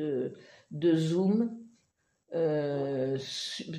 [0.00, 0.32] de,
[0.70, 1.50] de Zoom.
[2.34, 3.18] Euh,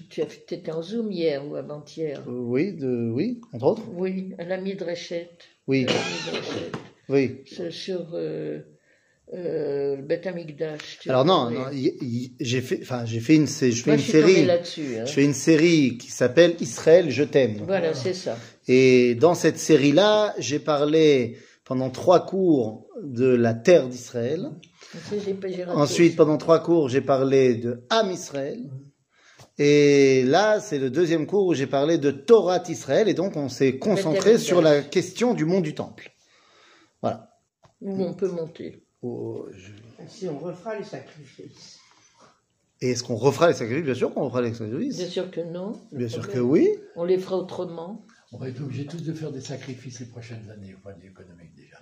[0.10, 2.21] tu étais en Zoom hier ou avant-hier?
[2.27, 3.83] Euh, oui, de, oui, entre autres.
[3.94, 5.29] Oui, à la Midreshet.
[5.68, 5.86] Oui,
[7.07, 7.44] oui.
[7.70, 8.60] Sur euh,
[9.34, 10.28] euh, le Beth
[11.07, 11.65] Alors non, non,
[12.42, 15.06] j'ai fait, enfin, j'ai fait une, je fais Moi, une je série, hein.
[15.06, 17.64] je fais une série qui s'appelle Israël, je t'aime.
[17.66, 18.38] Voilà, c'est ça.
[18.68, 24.52] Et dans cette série-là, j'ai parlé pendant trois cours de la terre d'Israël.
[25.76, 28.70] Ensuite, pendant trois cours, j'ai parlé de Am Israël.
[29.57, 33.07] Et là, c'est le deuxième cours où j'ai parlé de Torah Israël.
[33.09, 36.12] Et donc, on s'est concentré sur la question du mont du Temple.
[37.01, 37.29] Voilà.
[37.81, 38.84] Où on peut monter.
[39.01, 39.71] Oh, je-
[40.07, 41.79] Si on refera les sacrifices.
[42.81, 43.85] Et est-ce qu'on refera les sacrifices?
[43.85, 44.98] Bien sûr qu'on refera les sacrifices.
[44.98, 45.73] Bien sûr que non.
[45.91, 46.67] Bien sûr que oui.
[46.95, 48.05] On les fera autrement.
[48.31, 51.01] On va être obligés tous de faire des sacrifices les prochaines années au point de
[51.01, 51.77] vue économique déjà.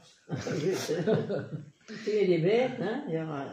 [2.04, 3.46] Tuer les bêtes, hein, il y aura.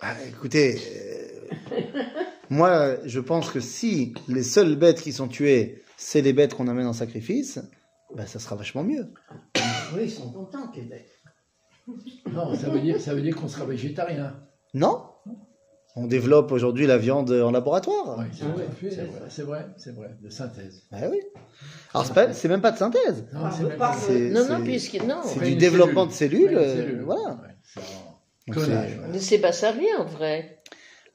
[0.00, 1.80] Ah, écoutez, euh,
[2.50, 6.68] moi, je pense que si les seules bêtes qui sont tuées, c'est les bêtes qu'on
[6.68, 7.60] amène en sacrifice,
[8.14, 9.12] bah, ça sera vachement mieux.
[9.94, 11.10] Oui, ils sont contents, les bêtes.
[12.30, 14.42] Non, ça veut dire, ça veut dire qu'on sera végétarien.
[14.74, 15.13] Non
[15.96, 18.18] On développe aujourd'hui la viande en laboratoire.
[18.18, 18.64] Oui, c'est vrai,
[19.28, 20.82] c'est vrai, c'est vrai, de synthèse.
[20.90, 21.20] Bah oui.
[21.92, 23.24] Alors, c'est pas- c'est même pas de synthèse.
[23.32, 25.20] Non, c'est Non, non, puisque non.
[25.24, 26.50] c'est du développement cellule.
[26.50, 27.02] de cellules.
[27.02, 27.30] Ouais, euh, voilà.
[27.30, 29.08] Ouais, c'est en ouais.
[29.12, 30.58] Mais c'est pas ça rien en vrai.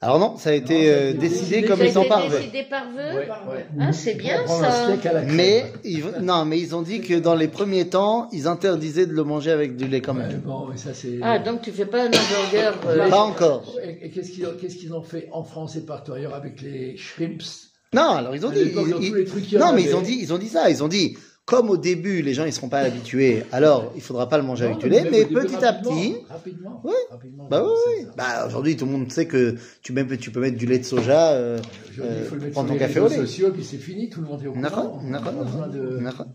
[0.02, 1.92] Alors non, ça a été Non, ça a euh, été décidé comme ça a ils
[1.92, 2.38] sont été parvés.
[2.38, 3.66] décidé par vœu Ouais, ouais.
[3.80, 4.96] Ah, c'est bien ça.
[5.28, 9.12] Mais ils, non, mais ils ont dit que dans les premiers temps, ils interdisaient de
[9.12, 10.40] le manger avec du lait quand Ouais, même.
[10.40, 11.18] bon, mais ça c'est.
[11.20, 12.74] Ah, donc tu fais pas un hamburger.
[12.86, 13.74] euh, Pas encore.
[13.84, 16.62] Et, et qu'est-ce qu'ils ont, qu'est-ce qu'ils ont fait en France et partout ailleurs avec
[16.62, 17.68] les shrimps?
[17.92, 18.60] Non, alors ils ont dit.
[18.60, 20.70] ils- non, en mais ils ont dit, ils ont dit ça.
[20.70, 21.18] Ils ont dit,
[21.50, 24.44] comme au début, les gens ne seront pas habitués, alors il ne faudra pas le
[24.44, 26.14] manger avec du lait, mais petit à petit.
[26.28, 26.80] Rapidement.
[26.84, 26.94] Oui.
[27.10, 28.06] Rapidement, bah oui.
[28.16, 31.32] Bah, aujourd'hui, tout le monde sait que tu, tu peux mettre du lait de soja,
[31.32, 31.58] euh,
[31.98, 33.26] euh ton café au lait.
[33.26, 34.62] c'est fini, tout le monde est au courant.
[34.62, 36.26] D'accord, d'accord.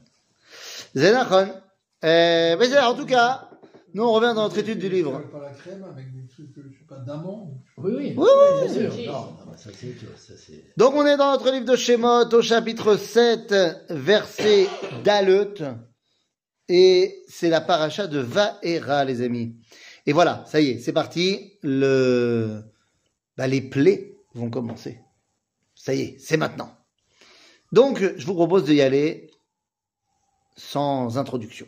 [2.03, 3.49] Euh, en tout cas,
[3.95, 5.23] nous on revient dans notre étude du livre.
[5.31, 7.57] Pas la crème avec des trucs, je sais pas, d'amande.
[7.77, 8.27] Oui, oui, Oui,
[8.61, 9.13] bien sûr.
[9.13, 10.53] Non, ça ça.
[10.75, 13.55] Donc on est dans notre livre de Shemot au chapitre 7,
[13.89, 14.67] verset
[15.05, 15.53] Dalet.
[16.67, 19.55] Et c'est la paracha de Vaera, les amis.
[20.05, 21.53] Et voilà, ça y est, c'est parti.
[21.63, 22.63] Le...
[23.37, 24.99] Bah, les plaies vont commencer.
[25.73, 26.75] Ça y est, c'est maintenant.
[27.71, 29.31] Donc, je vous propose d'y aller
[30.57, 31.67] sans introduction.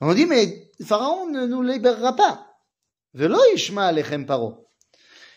[0.00, 2.46] On dit, mais Pharaon ne nous libérera pas.
[3.14, 4.68] Velo yishma alechem paro.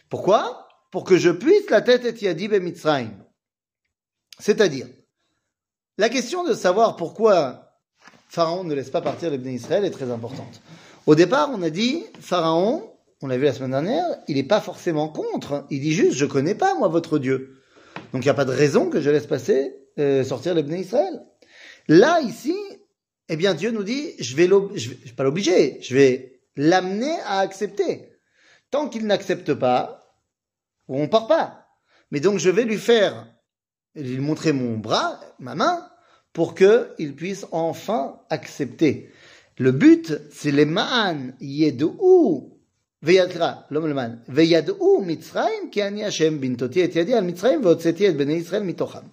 [0.10, 0.68] Pourquoi?
[0.92, 3.12] Pour que je puisse la tête et yadi Mitzrayim.
[4.40, 4.88] C'est-à-dire,
[5.98, 7.70] la question de savoir pourquoi
[8.30, 10.62] Pharaon ne laisse pas partir les Israël est très importante.
[11.06, 12.92] Au départ, on a dit, Pharaon,
[13.22, 15.66] on l'a vu la semaine dernière, il n'est pas forcément contre.
[15.70, 17.58] Il dit juste, je connais pas, moi, votre Dieu.
[18.14, 21.22] Donc, il n'y a pas de raison que je laisse passer, euh, sortir les Israël.
[21.88, 22.56] Là, ici,
[23.29, 25.95] eh bien, Dieu nous dit, je vais, l'ob- je vais je vais pas l'obliger, je
[25.95, 28.09] vais l'amener à accepter.
[28.71, 30.15] Tant qu'il n'accepte pas,
[30.89, 31.67] on part pas.
[32.11, 33.27] Mais donc, je vais lui faire,
[33.95, 35.89] lui montrer mon bras, ma main,
[36.33, 39.11] pour que il puisse enfin accepter.
[39.59, 42.51] Le but, c'est les ma'an yedou
[43.05, 48.17] וידרה, לא מלמד, וידעו מצרים כי אני השם בנתותי את ידי על מצרים והוצאתי את
[48.17, 49.07] בני ישראל מתוכם.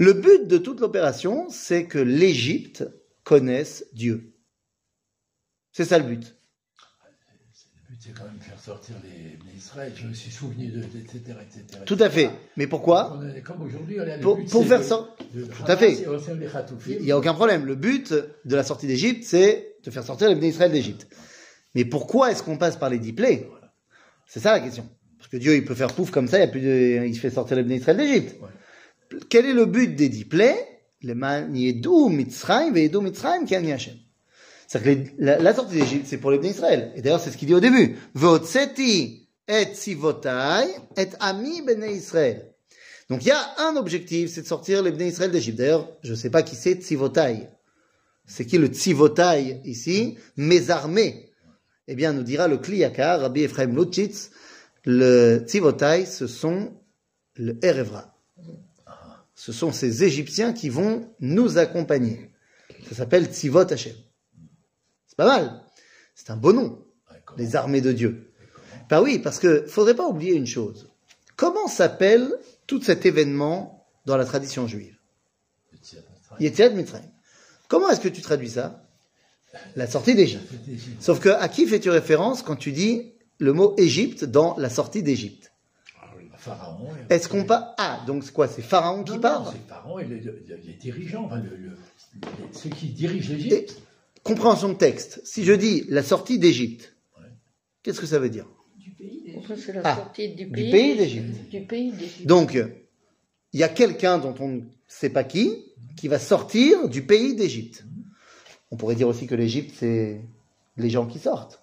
[0.00, 2.82] Le but de toute l'opération, c'est que l'Égypte
[3.29, 4.33] connaisse Dieu.
[5.71, 6.23] C'est ça le but.
[6.23, 10.79] Le but c'est quand même faire sortir les, les Israël, je me suis souvenu de,
[10.79, 11.83] etc., etc.
[11.85, 12.31] Tout à fait.
[12.57, 15.15] Mais pourquoi est- Comme aujourd'hui, on est- le Pour, but, pour c'est faire ça.
[15.35, 15.93] de Tout à fait.
[16.87, 17.65] Il n'y a aucun problème.
[17.67, 21.07] Le but de la sortie d'Égypte, c'est de faire sortir les Israël d'Égypte.
[21.75, 23.47] Mais pourquoi est-ce qu'on passe par les dix plaies?
[24.25, 24.89] C'est ça la question.
[25.19, 27.17] Parce que Dieu, il peut faire pouf comme ça, il, y a plus de- il
[27.19, 28.35] fait sortir les Israël d'Égypte.
[29.29, 30.65] Quel est le but des dix plaies?
[31.03, 33.95] Mitzrayim ve'yedou mitzrayim ki ani Hashem.
[34.67, 36.91] C'est-à-dire que les- la, sortie d'Égypte, c'est pour les Bnei Israël.
[36.95, 37.97] Et d'ailleurs, c'est ce qu'il dit au début.
[38.13, 40.67] Ve'otseti et sivotai
[40.97, 42.53] et ami Bnei Israël.
[43.09, 45.57] Donc il y a un objectif, c'est de sortir les Bnei Israël d'Égypte.
[45.57, 47.47] D'ailleurs, je ne sais pas qui c'est Tzivotai.
[48.27, 50.17] C'est qui le Tzivotai ici?
[50.37, 51.31] Mes armées.
[51.87, 54.29] Eh bien, nous dira le Kliyakar, Rabbi Ephraim Lutchitz,
[54.85, 56.71] Le Tzivotai, ce sont
[57.35, 58.13] le Erevra.
[59.39, 62.29] Ce sont ces Égyptiens qui vont nous accompagner.
[62.89, 63.95] Ça s'appelle Tzivot Hashem.
[65.07, 65.63] C'est pas mal.
[66.13, 66.85] C'est un beau nom,
[67.37, 68.33] les armées de Dieu.
[68.89, 70.89] Bah oui, parce que faudrait pas oublier une chose.
[71.37, 72.29] Comment s'appelle
[72.67, 74.97] tout cet événement dans la tradition juive?
[75.71, 77.09] Le Tziat Mitzrayim.
[77.69, 78.83] Comment est-ce que tu traduis ça?
[79.77, 80.51] La sortie d'Égypte.
[80.99, 85.01] Sauf que à qui fais-tu référence quand tu dis le mot Égypte dans la sortie
[85.01, 85.53] d'Égypte?
[86.39, 86.87] Pharaon.
[87.09, 89.67] et- Est-ce qu'on parle Ah, donc c'est quoi C'est Pharaon qui Non, non, parle C'est
[89.67, 91.77] Pharaon et les, les- les dirigeants, enfin, le- le-
[92.21, 93.81] les- ceux qui dirigent l'Égypte.
[94.23, 95.21] compréhension de texte.
[95.25, 97.25] Si je dis la sortie d'Égypte, Ouais.
[97.83, 98.45] qu'est-ce que ça veut dire?
[98.77, 101.49] Du pays Pourquoi c'est la Ah, sortie du du pays, pays d'Égypte.
[101.49, 102.25] Du pays d'Égypte.
[102.27, 102.53] Donc,
[103.53, 105.65] il y a quelqu'un dont on ne sait pas qui,
[105.97, 107.85] qui va sortir du pays d'Égypte.
[108.71, 110.21] On pourrait dire aussi que l'Égypte, c'est
[110.77, 111.61] les gens qui sortent.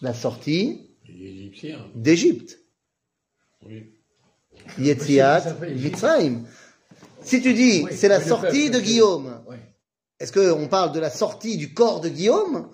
[0.00, 2.58] La sortie Les Égyptiens, d'Égypte.
[3.66, 3.92] Oui.
[4.78, 5.56] Yetziat.
[5.76, 6.44] Mitzrayim.
[7.22, 8.80] Si tu dis, Oui, c'est la sortie peuple, de.
[8.80, 9.40] Guillaume,
[10.18, 12.70] est-ce qu'on parle de la sortie du corps de Guillaume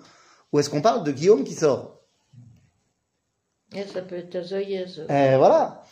[0.51, 2.01] ou est-ce qu'on parle de Guillaume qui sort?
[3.75, 4.85] Et ça peut être Azoyez.
[5.09, 5.83] Eh, Voilà.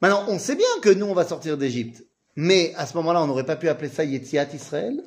[0.00, 2.04] Maintenant, on sait bien que nous, on va sortir d'Égypte.
[2.36, 5.02] Mais à ce moment-là, on n'aurait pas pu appeler ça Yetziat Israël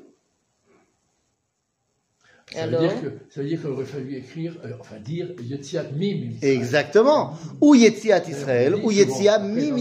[2.54, 5.86] Ça veut dire que ça veut dire qu'il aurait fallu écrire, euh, enfin dire Yetziat
[5.98, 6.32] Mim.
[6.42, 7.34] Exactement.
[7.62, 9.72] Ou Yetziat Israël, ou Yetziat après, mi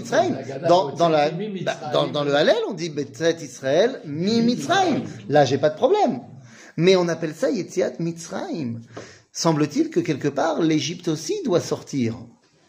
[0.69, 1.31] dans- la
[2.25, 5.03] le Hallel, on dit Yetziat Israël mi Mitzrayim.
[5.29, 6.21] Là, j'ai pas de problème.
[6.77, 8.81] Mais on appelle ça Yetziat Mitzrayim.
[9.33, 12.17] Semble-t-il que quelque part, l'Égypte aussi doit sortir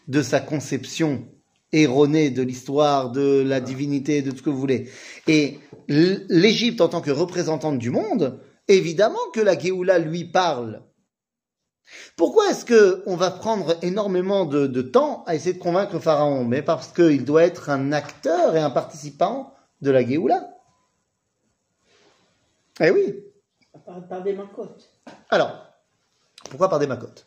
[0.08, 1.24] de sa conception
[1.72, 4.88] erronée de l'histoire, de la divinité, de tout ce que vous voulez.
[5.26, 5.58] Et
[5.88, 8.40] l'Égypte, en tant que représentante du monde,
[8.76, 10.82] évidemment que la Géoula lui parle.
[12.16, 16.44] Pourquoi est-ce que on va prendre énormément de, de temps à essayer de convaincre Pharaon?
[16.44, 20.48] Mais parce qu'il doit être un acteur et un participant de la Géoula.
[22.80, 23.14] Eh oui.
[23.84, 24.90] Par, par des macotes.
[25.28, 25.66] Alors,
[26.48, 27.26] pourquoi par des macotes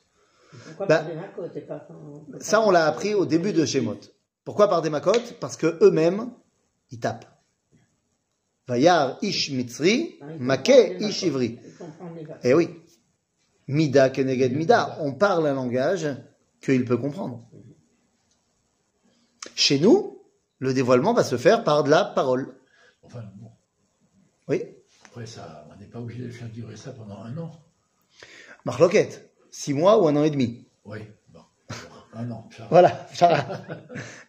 [0.66, 1.98] Pourquoi Bah, par des macotes et pas par...
[2.40, 4.00] Ça, on l'a appris au début de Shemot.
[4.44, 6.32] Pourquoi par des macotes Parce que eux-mêmes,
[6.92, 7.26] ils tapent.
[8.68, 11.60] Vayar ish mitzri, les ish ivri.
[12.44, 12.70] Eh oui.
[13.68, 14.98] Mida keneged mida.
[15.02, 16.08] On parle un langage
[16.62, 17.46] qu'il peut comprendre.
[19.56, 20.22] Chez nous,
[20.60, 22.56] le dévoilement va se faire par de la parole.
[23.04, 23.52] Enfin, bon,
[24.48, 24.64] Oui.
[25.06, 27.52] après ça, on n'est pas obligé de faire durer ça pendant un an.
[28.66, 29.32] Marloquette.
[29.52, 30.68] Six mois ou un an et demi.
[30.84, 31.40] Oui, bon,
[32.14, 32.50] un an.
[32.70, 33.08] Voilà.
[33.14, 33.46] Sarah.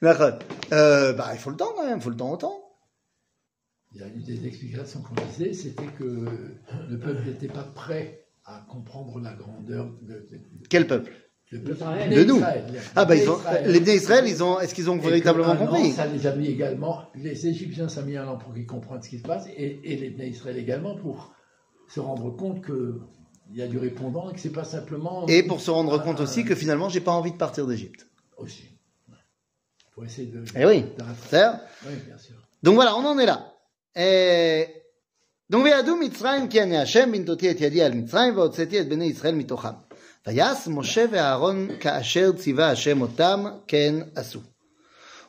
[0.72, 1.98] Euh, bah, il faut le temps quand même.
[1.98, 2.65] Il faut le temps au temps.
[3.96, 6.26] Il y a une des explications qu'on disait, c'était que
[6.90, 11.12] le peuple n'était pas prêt à comprendre la grandeur de, de- Quel peuple?
[11.50, 11.82] Le peuple.
[12.14, 12.42] De nous.
[12.94, 15.48] Ah bah ils ont, les Bnei Israël, ils ont, est-ce qu'ils ont Et que véritablement
[15.48, 15.92] un an, compris?
[15.92, 19.00] Ça les a mis également, les Égyptiens, ça a mis un an pour qu'ils comprennent
[19.00, 21.32] ce qui se passe, et, et les Bnei Israël également pour
[21.88, 23.00] se rendre compte que
[23.50, 25.26] il y a du répondant et que c'est pas simplement.
[25.28, 28.06] Et pour se rendre compte aussi que finalement, j'ai pas envie de partir d'Égypte.
[28.36, 28.64] Aussi.
[29.94, 30.44] Pour essayer de.
[30.54, 30.82] Eh oui.
[30.82, 31.04] de
[31.86, 32.36] Oui, bien sûr.
[32.62, 33.55] Donc voilà, on en est là.
[33.96, 34.68] Et...
[35.52, 39.34] donc וידעו מצרים כי אני השם בנתותי את ידי על מצרים והוצאתי את בני ישראל
[39.34, 39.68] מתוכם.
[40.26, 44.40] ויעש משה ואהרון כאשר ציווה השם אותם כן עשו.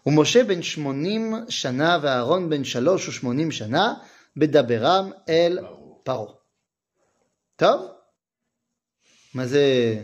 [0.05, 3.93] ומשה בן שמונים שנה ואהרון בן שלוש ושמונים שנה
[4.37, 5.59] בדברם אל
[6.03, 6.33] פרעה.
[7.55, 7.87] טוב?
[9.33, 9.95] מה זה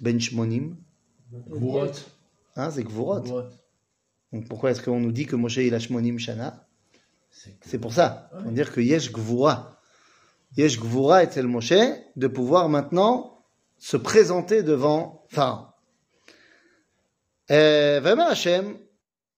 [0.00, 0.86] בן שמונים?
[1.32, 1.96] Gvurot.
[2.56, 3.24] Hein, c'est גבורות.
[4.48, 6.65] Pourquoi est-ce qu'on nous dit que Moshe il a Shmonim Shana
[7.35, 8.29] C'est que- C'est pour ça.
[8.45, 9.55] On dire que Yesh Gvura.
[10.57, 11.81] Yesh Gvura est le Moshe
[12.15, 13.13] de pouvoir maintenant
[13.79, 15.65] se présenter devant Pharaon.
[17.51, 18.73] Euh, ויאמר השם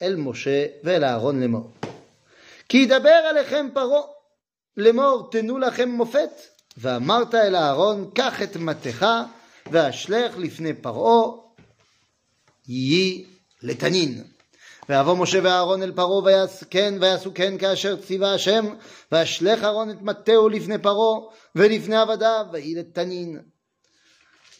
[0.01, 1.71] אל משה ואל אהרון לאמור.
[2.69, 4.01] כי ידבר עליכם פרעה
[4.77, 6.29] לאמור תנו לכם מופת.
[6.77, 9.05] ואמרת אל אהרון קח את מטך
[9.71, 11.31] ואשלך לפני פרעה
[12.67, 13.25] יהי
[13.61, 14.23] לתנין.
[14.89, 18.65] ויבוא משה ואהרון אל פרעה ויעש כן ויעשו כן כאשר ציווה השם
[19.11, 21.19] וישלך אהרון את מטהו לפני פרעה
[21.55, 23.39] ולפני עבדיו ויהי לתנין.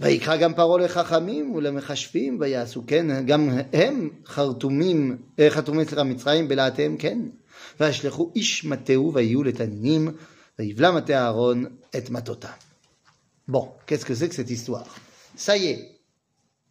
[0.01, 6.97] ויקרא גם פרעה לחכמים ולמכשפים ויעשו כן גם הם חרטומים אה, חתומי סליחה מצרים בלהטיהם
[6.97, 7.19] כן
[7.79, 10.11] וישלחו איש מטהו ויהיו לתנינים
[10.59, 11.65] ויבלע מטה אהרון
[11.97, 12.49] את מטותם.
[13.47, 14.87] Bon, qu'est-ce que c'est que cette histoire
[15.35, 15.96] Ça y est,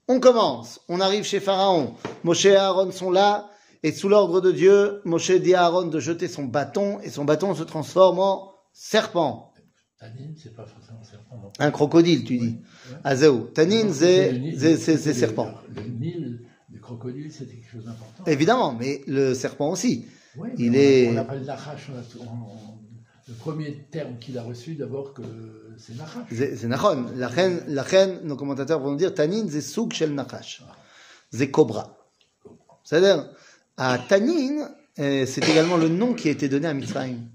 [0.07, 1.95] On commence, on arrive chez Pharaon.
[2.23, 3.49] Moshe et Aaron sont là,
[3.83, 7.25] et sous l'ordre de Dieu, Moshe dit à Aaron de jeter son bâton, et son
[7.25, 9.51] bâton se transforme en serpent.
[9.99, 11.35] Tanine, c'est pas forcément serpent.
[11.41, 11.51] non.
[11.59, 12.45] Un crocodile, tu dis.
[12.91, 12.97] Ouais.
[13.03, 13.39] Azeo.
[13.53, 15.51] Tanin, Le c'est serpent.
[15.75, 18.23] Le, le Nil, le crocodile, c'était quelque chose d'important.
[18.27, 20.05] Évidemment, mais le serpent aussi.
[20.37, 22.77] Ouais, il est- On, appelle on- on-
[23.27, 25.21] le premier terme qu'il a reçu, d'abord, que
[25.77, 26.27] c'est Nachash.
[26.31, 27.07] C'est Nachon.
[27.15, 30.63] La reine, nos commentateurs vont nous dire Tanin, c'est souk shel Nachash.
[31.31, 31.97] C'est cobra.
[32.85, 33.29] C'est-à-dire,
[33.75, 34.69] à Tanin,
[34.99, 37.27] euh, c'est également le nom qui a été donné à Mitzrayim.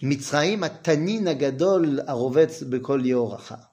[0.00, 3.72] Mitzrayim a Tanin agadol arovetz bekol yehoracha.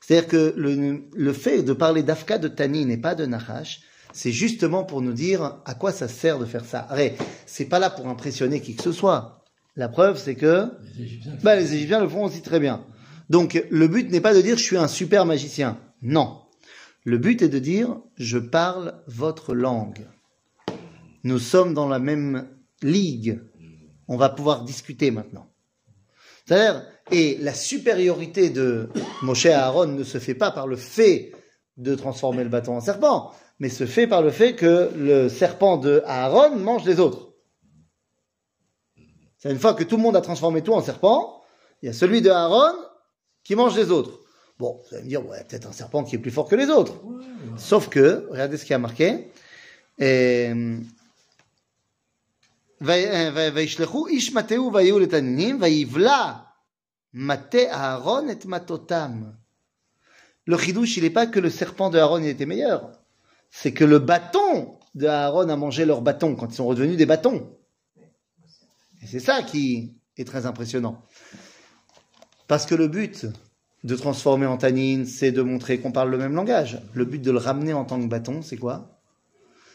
[0.00, 3.80] C'est-à-dire que le, le fait de parler d'Afka de Tanin et pas de Nachash,
[4.12, 6.86] c'est justement pour nous dire à quoi ça sert de faire ça.
[6.88, 9.41] Arrête, c'est pas là pour impressionner qui que ce soit.
[9.76, 11.38] La preuve, c'est que Les Égyptiens.
[11.42, 12.84] bah, les Égyptiens le font aussi très bien.
[13.30, 15.78] Donc, le but n'est pas de dire je suis un super magicien.
[16.02, 16.42] Non.
[17.04, 20.06] Le but est de dire je parle votre langue.
[21.24, 22.48] Nous sommes dans la même
[22.82, 23.40] ligue.
[24.08, 25.48] On va pouvoir discuter maintenant.
[26.44, 28.88] C'est-à-dire, et la supériorité de
[29.22, 31.32] Moshe à Aaron ne se fait pas par le fait
[31.76, 35.78] de transformer le bâton en serpent, mais se fait par le fait que le serpent
[35.78, 37.31] de Aaron mange les autres.
[39.41, 41.43] C'est une fois que tout le monde a transformé tout en serpent,
[41.81, 42.73] il y a celui de Aaron
[43.43, 44.19] qui mange les autres.
[44.59, 46.69] Bon, vous allez me dire, ouais, peut-être un serpent qui est plus fort que les
[46.69, 47.03] autres.
[47.05, 47.23] Ouais, ouais.
[47.57, 49.31] Sauf que, regardez ce qui a marqué.
[50.01, 50.77] euh,
[53.53, 56.33] וישלחו איש מטהו ויהיו לתנינים, ויבלע
[57.13, 59.23] מטה אהרון את מטותם.
[60.49, 62.91] Le chidouche, il n'est pas que le serpent de Aaron il était meilleur.
[63.51, 67.05] C'est que le bâton de Aaron a mangé leur bâton quand ils sont redevenus des
[67.05, 67.49] bâtons.
[69.02, 71.02] Et c'est ça qui est très impressionnant.
[72.46, 73.26] Parce que le but
[73.84, 76.80] de transformer en tanine, c'est de montrer qu'on parle le même langage.
[76.94, 79.00] Le but de le ramener en tant que bâton, c'est quoi?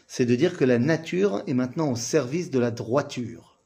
[0.07, 3.59] C'est de dire que la nature est maintenant au service de la droiture.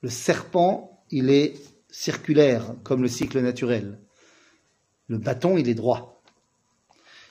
[0.00, 1.54] Le serpent, il est
[1.90, 3.98] circulaire, comme le cycle naturel.
[5.08, 6.22] Le bâton, il est droit.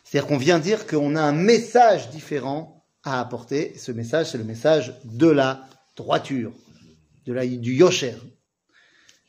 [0.03, 3.75] C'est-à-dire qu'on vient dire qu'on a un message différent à apporter.
[3.77, 6.52] Ce message, c'est le message de la droiture,
[7.26, 8.14] de la, du yosher.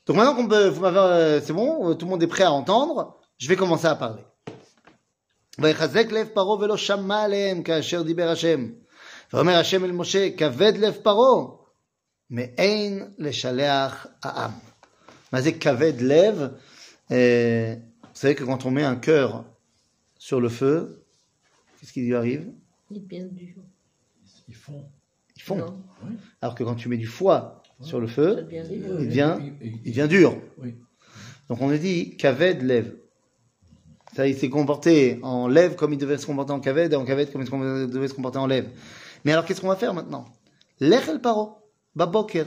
[0.06, 2.44] Donc maintenant qu'on peut, vous m'avez, euh, c'est bon, euh, tout le monde est prêt
[2.44, 4.24] à entendre, je vais commencer à parler.
[5.60, 8.70] ויחזק לב פרעה ולא שמע עליהם כאשר דיבר השם.
[9.34, 11.46] ואומר השם אל משה, כבד לב פרעה,
[12.30, 14.52] מאין לשלח העם.
[15.34, 16.42] מה זה כבד לב?
[17.12, 17.16] Euh,
[18.18, 19.46] Vous savez que quand on met un cœur
[20.18, 21.06] sur le feu,
[21.80, 22.52] qu'est-ce qui lui arrive
[22.90, 23.54] Il est bien dur.
[24.48, 24.90] Ils font.
[25.42, 25.58] Ils font.
[25.58, 25.78] Non,
[26.42, 28.98] Alors que quand tu mets du foie sur le ça feu, devient il dur.
[28.98, 30.38] devient, Il- il devient dur.
[30.58, 30.76] Oui.
[31.50, 32.96] Donc on a dit Kaved lève.
[34.16, 37.06] Ça, il s'est comporté en lève comme il devait se comporter en Kaved et en
[37.06, 38.68] Kaved comme il devait se comporter en lève.
[39.24, 40.26] Mais alors qu'est-ce qu'on va faire maintenant
[40.80, 41.58] Lech el paro,
[41.96, 42.46] baboker.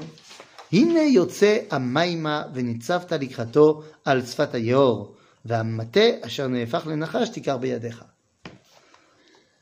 [0.73, 5.14] הנה יוצא המימה וניצבת לקראתו על שפת היאור,
[5.45, 8.04] והמטה אשר נהפך לנחש תיקח בידיך.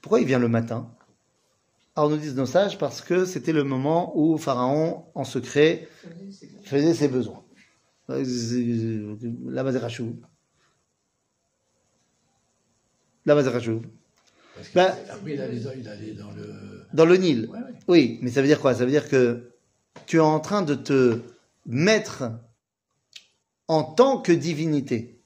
[0.02, 0.86] Pourquoi il vient le matin
[1.95, 5.87] Alors nous disent nos sages parce que c'était le moment où Pharaon, en secret,
[6.63, 7.43] faisait ses besoins.
[8.09, 10.19] La Mazerachou.
[13.25, 13.81] La Mazerachou.
[14.55, 16.85] Parce que Bah- après, il allait, dans, il allait dans le.
[16.93, 17.47] Dans le Nil.
[17.51, 17.63] Ouais, ouais.
[17.87, 18.73] Oui, mais ça veut dire quoi?
[18.73, 19.51] Ça veut dire que
[20.05, 21.19] tu es en train de te
[21.65, 22.31] mettre
[23.67, 25.21] en tant que divinité.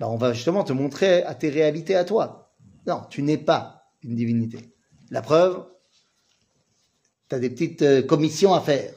[0.00, 2.52] Bah, on va justement te montrer à tes réalités à toi.
[2.86, 4.58] Non, tu n'es pas une divinité.
[5.10, 5.64] La preuve,
[7.28, 8.94] tu as des petites euh, commissions à faire.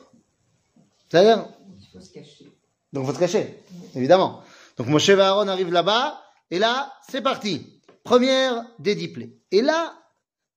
[1.09, 1.47] C'est-à-dire
[1.79, 2.51] Il faut se cacher.
[2.93, 3.63] Donc faut se cacher,
[3.95, 4.41] évidemment.
[4.77, 7.81] Donc Moshe et Aaron arrivent là-bas, et là, c'est parti.
[8.03, 9.33] Première plaies.
[9.51, 9.93] Et là,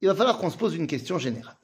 [0.00, 1.56] il va falloir qu'on se pose une question générale.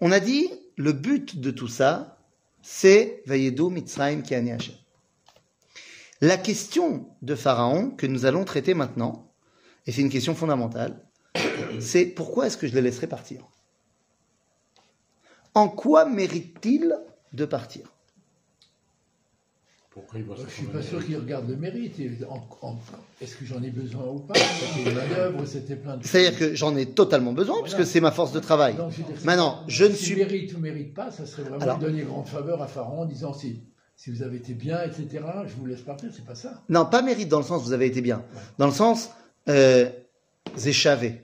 [0.00, 2.18] On a dit, le but de tout ça,
[2.62, 4.74] c'est Vayedou Mitzrayim ki ani Hashem.
[6.20, 9.32] La question de Pharaon que nous allons traiter maintenant,
[9.86, 11.03] et c'est une question fondamentale,
[11.80, 13.40] c'est pourquoi est-ce que je les laisserai partir?
[15.54, 16.96] En quoi mérite-t-il
[17.32, 17.82] de partir?
[19.90, 22.00] Pourquoi il Je suis pas sûr qu'il regarde le mérite.
[22.00, 22.76] Et en- en-
[23.20, 24.34] Est-ce que j'en ai besoin ou pas?
[24.34, 26.10] C'était une manœuvre, c'était plein de choses.
[26.10, 28.74] C'est-à-dire que j'en ai totalement besoin, puisque c'est ma force de travail.
[28.74, 28.92] Donc,
[29.24, 32.26] Maintenant, je ne si suis- mérite ou mérite pas, ça serait vraiment Alors- donner grande
[32.26, 33.60] faveur à Pharaon en disant si,
[33.94, 35.06] si vous avez été bien, etc.,
[35.46, 36.60] je vous laisse partir, c'est pas ça.
[36.68, 38.24] Non, pas mérite dans le sens vous avez été bien.
[38.58, 39.10] Dans le sens,
[39.48, 39.88] euh,
[40.56, 41.23] zéchavé.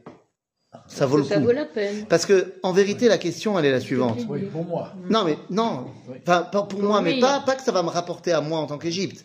[0.86, 1.44] Ça vaut le Ça coup.
[1.44, 2.06] vaut la peine.
[2.08, 4.20] Parce que, en vérité, la question, elle est la suivante.
[4.28, 4.92] Oui, pour moi.
[5.08, 5.86] Non, mais, non.
[6.08, 6.18] Oui.
[6.22, 8.66] Enfin, pas pour moi, mais pas, pas que ça va me rapporter à moi en
[8.66, 9.24] tant qu'Égypte.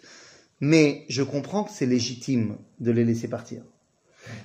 [0.59, 3.61] Mais je comprends que c'est légitime de les laisser partir.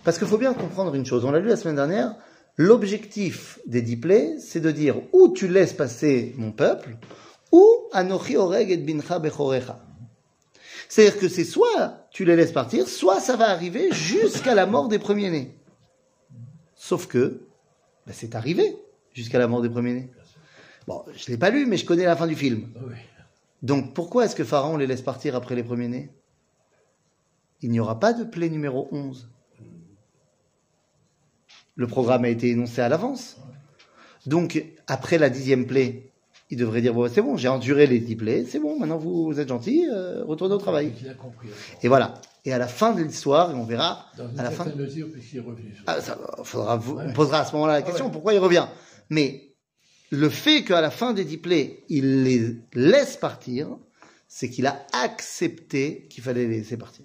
[0.05, 1.25] Parce qu'il faut bien comprendre une chose.
[1.25, 2.15] On l'a lu la semaine dernière.
[2.57, 6.97] L'objectif des dix plaies, c'est de dire ou tu laisses passer mon peuple,
[7.53, 9.81] ou Anochi Oreg et Bincha Bechorecha.
[10.89, 14.89] C'est-à-dire que c'est soit tu les laisses partir, soit ça va arriver jusqu'à la mort
[14.89, 15.57] des premiers-nés.
[16.91, 17.43] Sauf que
[18.05, 18.77] ben, c'est arrivé
[19.13, 20.11] jusqu'à la mort des premiers-nés.
[20.89, 22.67] Bon, je l'ai pas lu, mais je connais la fin du film.
[22.83, 22.97] Oui.
[23.63, 26.11] Donc pourquoi est-ce que Pharaon les laisse partir après les premiers-nés?
[27.63, 29.31] Il n'y aura pas de plaie numéro 11.
[31.77, 33.37] Le programme a été énoncé à l'avance.
[34.27, 36.11] Donc après la dixième plaie,
[36.51, 39.27] il devrait dire, bon, c'est bon, j'ai enduré les dix plaies, c'est bon, maintenant vous,
[39.27, 40.93] vous êtes gentil, euh, retournez au travail.
[41.85, 42.21] Et voilà.
[42.45, 45.45] Et à la fin de l'histoire, et on verra, Dans à la fin, mesure, sur
[45.87, 47.05] ah, ça, faudra, vous- Ouais.
[47.09, 48.13] on posera à ce moment-là la question, Ouais.
[48.13, 48.67] pourquoi il revient.
[49.11, 49.53] Mais
[50.11, 53.77] le fait qu'à la fin des dix plaies, il les laisse partir,
[54.27, 57.05] c'est qu'il a accepté qu'il fallait les laisser partir.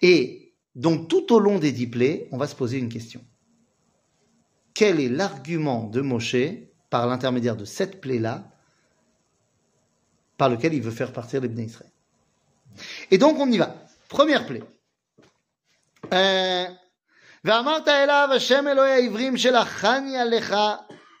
[0.00, 3.22] Et donc tout au long des dix plaies, on va se poser une question.
[4.74, 6.36] Quel est l'argument de Moshe,
[6.90, 8.48] par l'intermédiaire de cette plaie-là,
[10.36, 11.90] par lequel il veut faire partir les Israël?
[13.10, 13.85] Et donc on y va.
[14.09, 14.63] Première plaie.
[16.13, 16.71] Euh,
[17.45, 20.55] ואמרת אליו השם אלוהי העברים שלחני עליך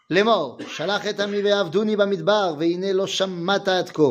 [0.09, 4.03] לאמור שלח את עמי ועבדוני במדבר והנה לא שמעת עד כה.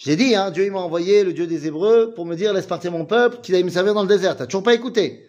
[0.00, 2.68] J'ai dit, hein, Dieu il m'a envoyé, le Dieu des Hébreux, pour me dire laisse
[2.68, 4.36] partir mon peuple, qu'il aille me servir dans le désert.
[4.36, 5.24] T'as toujours pas écouté.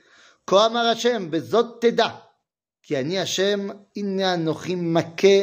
[0.47, 2.09] כה אמר השם בזאת תדע
[2.83, 5.37] כי אני השם הנה אנוכי מכה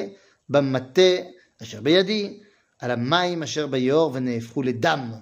[0.48, 1.12] במטה
[1.62, 2.40] אשר בידי
[2.78, 5.12] על המים אשר ביאור ונהפכו לדם.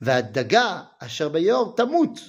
[0.00, 2.20] והדגה אשר ביאור תמות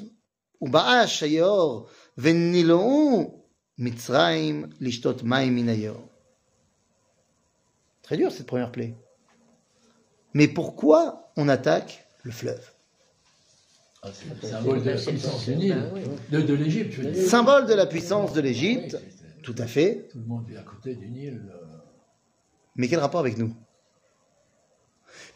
[0.61, 1.87] ובאש היאור
[2.17, 3.39] ונילאו
[3.77, 6.07] מצרים לשתות מים מן היאור.
[8.03, 8.93] Très dur cette première plaie.
[10.33, 12.65] Mais pourquoi on attaque le fleuve
[14.03, 16.01] Ah, c'est le symbole de la puissance du Nil, Ah, oui.
[16.31, 17.29] de, de l'Égypte, je veux dire.
[17.29, 20.09] Symbole de la puissance de l'Égypte, Oui, c'est- tout à fait.
[20.11, 21.41] Tout le monde est à côté du Nil.
[21.49, 21.57] euh,
[22.75, 23.53] Mais quel rapport avec nous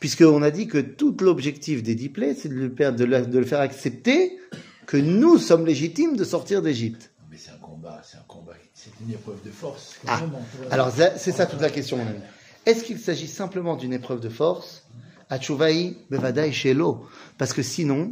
[0.02, 2.54] Puisqu'on a dit que tout l'objectif des dix plaies, c'est de,
[3.04, 4.36] le- de le faire accepter
[4.84, 7.12] que nous sommes légitimes de sortir d'Égypte.
[7.30, 9.94] Mais c'est un combat, c'est un combat, c'est une épreuve de force.
[10.08, 10.32] Ah, même,
[10.72, 12.18] Alors c'est ça toute la question, mon ami.
[12.66, 14.82] Est-ce qu'il s'agit simplement d'une épreuve de force?
[15.30, 17.06] Achouvaï, Bevadaï, Shelo.
[17.38, 18.10] Parce que sinon,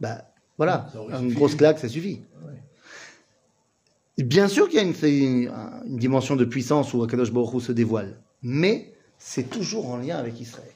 [0.00, 1.34] bah voilà, une suffi.
[1.34, 2.20] grosse claque, ça suffit.
[2.44, 4.22] Ouais.
[4.22, 5.48] Bien sûr qu'il y a
[5.86, 8.93] une, dimension de puissance où Akadosh Baruch Hu se dévoile, mais
[9.26, 10.74] c'est toujours en lien avec Israël.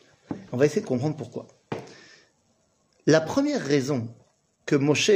[0.53, 1.47] On va essayer de comprendre pourquoi.
[3.05, 4.09] La première raison
[4.65, 5.11] que Moshe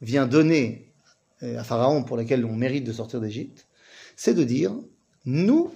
[0.00, 0.90] vient donner
[1.42, 3.66] euh, à Pharaon pour laquelle on mérite de sortir d'Égypte,
[4.16, 4.74] c'est de dire
[5.26, 5.74] nous,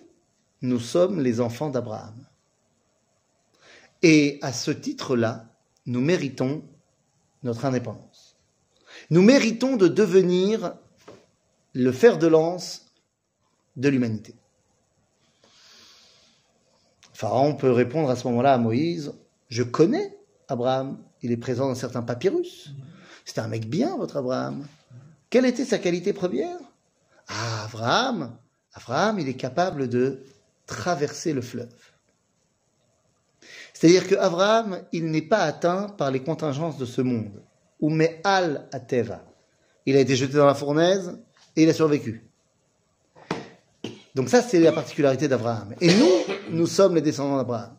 [0.63, 2.27] nous sommes les enfants d'Abraham.
[4.01, 6.65] Et à ce titre-là, nous méritons
[7.43, 8.37] notre indépendance.
[9.11, 10.77] Nous méritons de devenir
[11.75, 12.87] le fer de lance
[13.77, 14.35] de l'humanité.
[17.23, 19.13] Pharaon peut répondre à ce moment-là à Moïse,
[19.49, 22.73] je connais Abraham, il est présent dans certains papyrus.
[23.25, 24.67] C'était un mec bien, votre Abraham.
[25.31, 26.59] Quelle était sa qualité première?
[27.29, 28.37] Ah, Abraham,
[28.75, 30.25] Abraham, il est capable de
[30.67, 31.73] traverser le fleuve.
[33.73, 37.41] C'est-à-dire que Abraham, il n'est pas atteint par les contingences de ce monde.
[37.79, 39.23] Ou al ateva.
[39.87, 41.17] Il a été jeté dans la fournaise
[41.55, 42.32] et il a survécu.
[44.15, 45.75] Donc ça, c'est la particularité d'Abraham.
[45.81, 47.77] Et nous, nous sommes les descendants d'Abraham.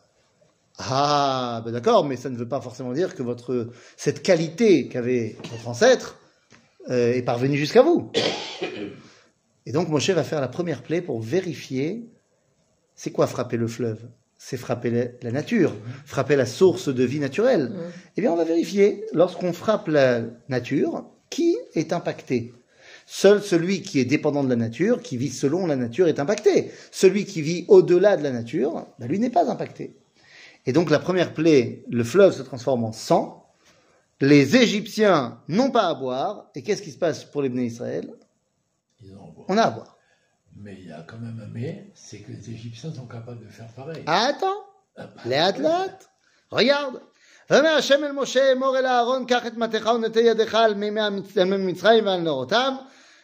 [0.80, 5.36] Ah, ben d'accord, mais ça ne veut pas forcément dire que votre cette qualité qu'avait
[5.52, 6.18] votre ancêtre
[6.90, 8.12] euh, est parvenue jusqu'à vous.
[9.68, 12.10] Et donc Moshe va faire la première plaie pour vérifier
[12.96, 14.00] c'est quoi frapper le fleuve
[14.38, 15.74] C'est frapper la, la nature,
[16.06, 17.72] frapper la source de vie naturelle.
[18.18, 22.54] Eh bien, on va vérifier, lorsqu'on frappe la nature, qui est impacté
[23.13, 26.71] Seul celui qui est dépendant de la nature, qui vit selon la nature, est impacté.
[26.91, 29.97] Celui qui vit au-delà de la nature, ben, lui n'est pas impacté.
[30.67, 33.47] Et donc la première plaie, le fleuve se transforme en sang.
[34.21, 36.51] Les Égyptiens n'ont pas à boire.
[36.55, 38.11] Et qu'est-ce qui se passe pour les Bnei Israël
[39.03, 39.45] Ils ont beau.
[39.49, 39.97] On a à boire.
[40.61, 43.51] Mais il y a quand même un mais, c'est que les Égyptiens sont capables de
[43.51, 44.03] faire pareil.
[44.07, 44.65] Attends,
[45.25, 46.05] לאט לאט,
[46.53, 46.99] regarde.
[47.51, 51.41] ויאמר השם אל משה אמור אל אהרון קח את מטך ונטה ידך על מי המצ-
[51.41, 52.75] על מי מצרים ועל נאורותם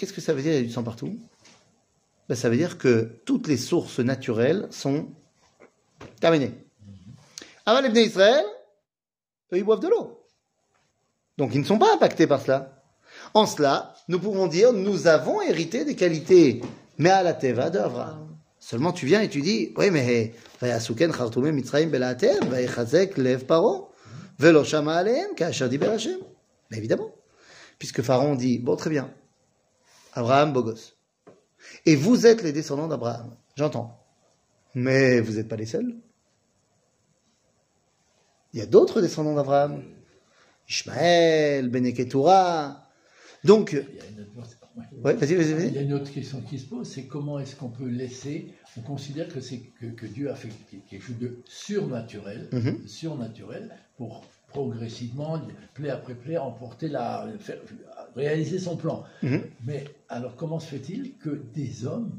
[0.00, 1.18] Qu'est-ce que ça veut dire, il y a du sang partout?
[2.26, 5.10] Ben, Ça veut dire que toutes les sources naturelles sont
[6.22, 6.54] terminées.
[7.66, 8.46] Avant les Israël,
[9.52, 10.24] eux, ils boivent de l'eau.
[11.36, 12.82] Donc, ils ne sont pas impactés par cela.
[13.34, 16.62] En cela, nous pouvons dire, nous avons hérité des qualités,
[16.96, 18.38] mais à la teva d'Avram.
[18.58, 20.32] Seulement, tu viens et tu dis, oui, mais,
[20.62, 20.78] mais
[26.78, 27.10] évidemment.
[27.78, 29.12] Puisque Pharaon dit, bon, très bien,
[30.14, 30.96] Abraham, beau gosse.
[31.86, 33.36] Et vous êtes les descendants d'Abraham.
[33.56, 33.96] J'entends.
[34.74, 35.94] Mais vous n'êtes pas les seuls.
[38.52, 39.82] Il y a d'autres descendants d'Abraham.
[40.68, 42.86] Ishmaël, Beneketura.
[43.44, 44.48] Donc, Il y a une autre,
[45.02, 45.14] ouais.
[45.14, 47.70] vas-y, vas-y, Il y a une autre question qui se pose, c'est comment est-ce qu'on
[47.70, 50.50] peut laisser, on considère que, c'est, que, que Dieu a fait
[50.90, 52.86] quelque chose de surnaturel, Mhm.
[52.86, 55.40] surnaturel, pour progressivement,
[55.74, 57.26] plaie après plaie, emporter la,
[58.16, 59.04] réaliser son plan.
[59.22, 59.42] Mhm.
[59.66, 62.12] Mais alors comment se fait-il que des hommes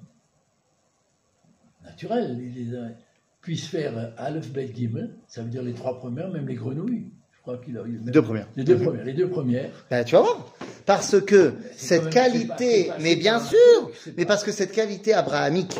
[1.83, 2.77] naturels les-
[3.41, 7.41] puissent faire Aleph, Bet, Gimel, ça veut dire les trois premières, même les grenouilles, je
[7.41, 8.47] crois qu'il a eu Deux premières.
[8.55, 9.71] Les deux premières, les deux premières.
[9.89, 10.53] Ben, tu vas voir.
[10.85, 14.71] Parce que cette qualité, pas- c'est pas- mais bien pas sûr, mais parce que cette
[14.71, 15.79] qualité abrahamique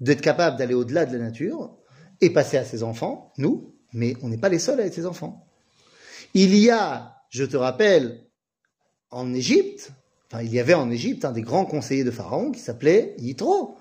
[0.00, 1.74] d'être capable d'aller au-delà de la nature
[2.22, 5.06] est passée à ses enfants, nous, mais on n'est pas les seuls à être ses
[5.06, 5.46] enfants.
[6.34, 8.20] Il y a, je te rappelle,
[9.10, 9.92] en Égypte,
[10.30, 13.76] enfin, il y avait en Égypte un des grands conseillers de Pharaon qui s'appelait Yitro,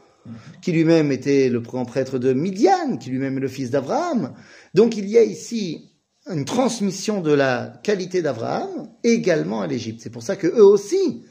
[0.61, 4.33] qui lui-même était le grand prêtre de Midian, qui lui-même est le fils d'Abraham.
[4.73, 5.91] Donc il y a ici
[6.27, 10.01] une transmission de la qualité d'Abraham également à l'Égypte.
[10.01, 11.23] C'est pour ça que eux aussi,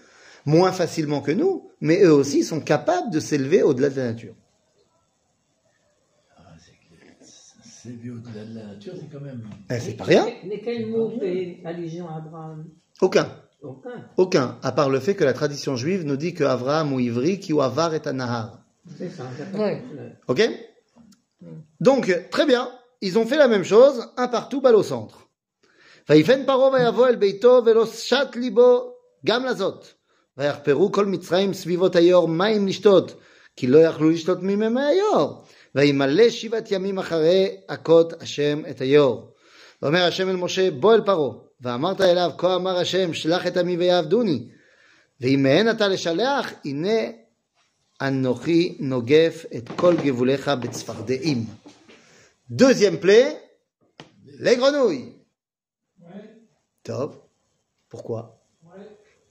[0.47, 4.35] moins facilement que nous, mais eux aussi sont capables de s'élever au-delà de la nature.
[6.37, 6.43] Ah,
[7.61, 9.43] s'élever au-delà de la nature, c'est quand même.
[9.71, 10.27] Eh, c'est pas rien.
[10.47, 12.65] Mais quel mot fait allusion à Abraham?
[13.01, 13.29] Aucun.
[13.64, 14.06] Aucun.
[14.18, 14.58] Aucun.
[14.64, 17.52] À part le fait que la tradition juive nous dit que Abraham ou Ivri, qui
[17.54, 18.60] ou Avar est un Nahar.
[18.98, 19.24] C'est ça.
[19.38, 19.82] j'ai Ouais.
[20.28, 20.50] pas compris.
[20.50, 20.50] Ok
[21.82, 22.70] Donc, très bien.
[23.02, 25.26] Ils ont fait la même chose, un partout, balle au centre.
[26.10, 28.94] ויפן פרעה ויבוא אל ביתו ולא שט ליבו
[29.26, 29.86] גם לזאת.
[30.38, 33.14] ויחפרו כל מצרים סביבות היאור מים לשתות,
[33.56, 35.44] כי לא יכלו לשתות ממי היאור.
[35.76, 39.34] וימלא שבעת ימים אחרי הכות השם את היאור.
[39.82, 43.78] ואומר השם אל משה בוא אל פרעה, ואמרת אליו כה אמר השם שלח את עמי
[43.78, 44.48] ויעבדוני.
[45.22, 47.00] ואם מהן אתה לשלח, הנה
[48.02, 51.46] אנוכי נוגף את כל גבוליך בצפרדעים.
[52.52, 53.28] Deuxième plaie,
[54.40, 55.14] les grenouilles.
[56.84, 57.30] Top.
[57.90, 58.42] Pourquoi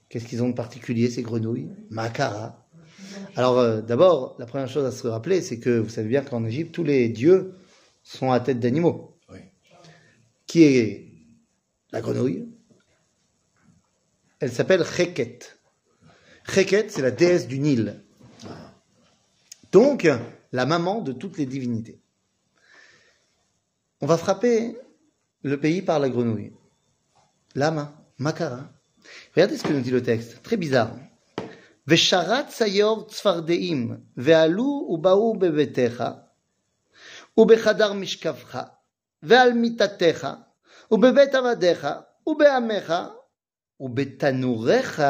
[0.07, 2.65] Qu'est-ce qu'ils ont de particulier, ces grenouilles Makara.
[3.35, 6.45] Alors, euh, d'abord, la première chose à se rappeler, c'est que vous savez bien qu'en
[6.45, 7.55] Égypte, tous les dieux
[8.03, 9.17] sont à tête d'animaux.
[9.29, 9.39] Oui.
[10.47, 11.09] Qui est
[11.93, 12.47] la grenouille
[14.39, 15.59] Elle s'appelle Cheket.
[16.45, 18.03] Cheket, c'est la déesse du Nil.
[19.71, 20.07] Donc,
[20.51, 22.01] la maman de toutes les divinités.
[24.01, 24.77] On va frapper
[25.43, 26.53] le pays par la grenouille.
[27.55, 28.71] Lama, Makara.
[29.35, 30.41] Regardez ce que nous dit le texte.
[30.43, 30.95] Très bizarre.
[31.89, 36.03] ושרת ציור צפרדעים, ועלו ובאו בביתך,
[37.37, 38.59] ובחדר משכבך,
[39.23, 40.27] ועל מיטתך,
[40.93, 41.87] ובבית עבדיך,
[42.27, 42.93] ובעמך,
[43.79, 45.01] ובתנוריך,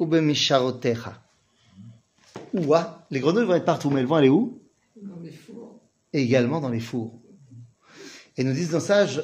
[0.00, 1.10] ובמשרותיך.
[2.54, 4.60] Ouah, les grenouilles vont être partout, mais elles vont aller où
[4.96, 5.80] Dans les fours.
[6.12, 7.20] Et également dans les fours.
[8.36, 9.22] Et nous disent dans sage,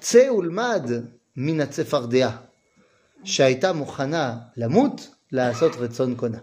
[0.00, 2.50] Tse ulmad min tsefardea,
[3.22, 4.96] shaita muchana lamut
[5.30, 6.42] la asot retson kona.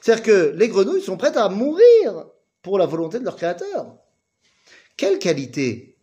[0.00, 2.26] C'est-à-dire que les grenouilles sont prêtes à mourir
[2.62, 3.96] pour la volonté de leur créateur.
[4.96, 5.98] Quelle qualité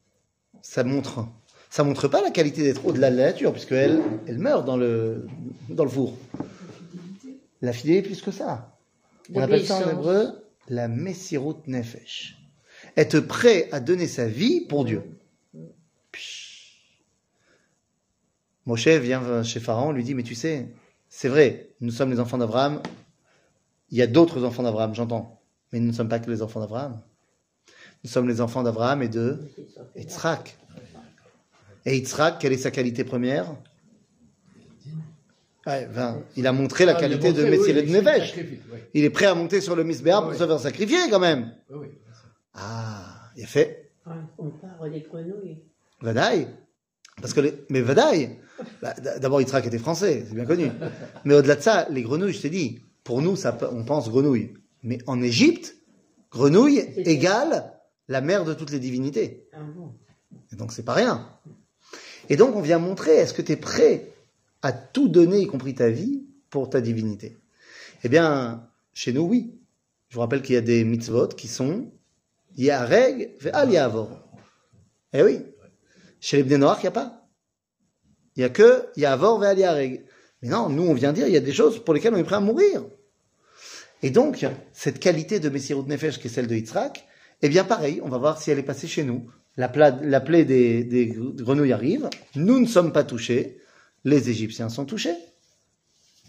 [0.62, 1.25] ça montre
[1.70, 4.76] Ça montre pas la qualité d'être au-delà de la nature, puisque elle, elle meurt dans
[4.76, 5.26] le,
[5.68, 6.16] dans le four.
[7.61, 8.78] La fidélité plus que ça.
[9.35, 12.38] On appelle ça en hébreu la messirut nefesh.
[12.96, 15.02] Être prêt à donner sa vie pour Dieu.
[18.66, 20.68] Moshe vient chez Pharaon, lui dit, mais tu sais,
[21.09, 22.83] c'est vrai, nous sommes les enfants d'Abraham,
[23.90, 25.40] il y a d'autres enfants d'Abraham, j'entends,
[25.72, 27.00] mais nous ne sommes pas que les enfants d'Abraham.
[28.04, 29.40] Nous sommes les enfants d'Abraham et de
[29.96, 30.59] Yitzhak.
[31.88, 33.57] Et Yitzhak, quelle est sa qualité première
[35.66, 38.35] Ouais, ben, Il a montré la Ah, qualité de Messire de Nevesh.
[38.92, 41.51] Il est prêt à monter sur le misbéar pour se faire sacrifier quand même.
[42.53, 43.90] Ah, il a fait.
[44.05, 45.62] Ah, on parle des grenouilles.
[46.03, 46.48] Vadaï.
[47.22, 47.55] Parce que les...
[47.70, 48.37] Mais Vadaï,
[48.83, 50.70] bah, d'abord Yitzhak était français, c'est bien connu.
[51.24, 54.53] Mais au-delà de ça, les grenouilles, je t'ai dit, pour nous, ça, on pense grenouille.
[54.83, 55.74] Mais en Égypte,
[56.31, 57.72] grenouille égale
[58.09, 59.48] la mère de toutes les divinités.
[59.55, 59.61] Ah
[60.53, 61.27] Et donc c'est pas rien.
[62.28, 64.12] Et donc on vient montrer, est-ce que tu es prêt
[64.62, 67.36] à tout donner, y compris ta vie, pour ta divinité?
[68.04, 69.54] Eh bien, chez nous, oui.
[70.08, 71.90] Je vous rappelle qu'il y a des mitzvot qui sont
[72.56, 74.08] Yareg ve'al Yavor.
[75.12, 75.42] Eh oui.
[76.20, 77.28] Chez les Bnei Noach, il n'y a pas.
[78.36, 80.04] Il n'y a que Yavor ve'al Yareg.
[80.42, 82.24] Mais non, nous, on vient dire, il y a des choses pour lesquelles on est
[82.24, 82.84] prêt à mourir.
[84.02, 87.04] Et donc, cette qualité de Messirut Nefesh qui est celle de Yitzhak,
[87.42, 90.19] eh bien, pareil, on va voir si elle est passée chez nous La, pla- la
[90.19, 91.06] plaie des, des
[91.47, 92.10] grenouilles arrive.
[92.36, 93.58] Nous ne sommes pas touchés.
[94.03, 95.15] Les Égyptiens sont touchés.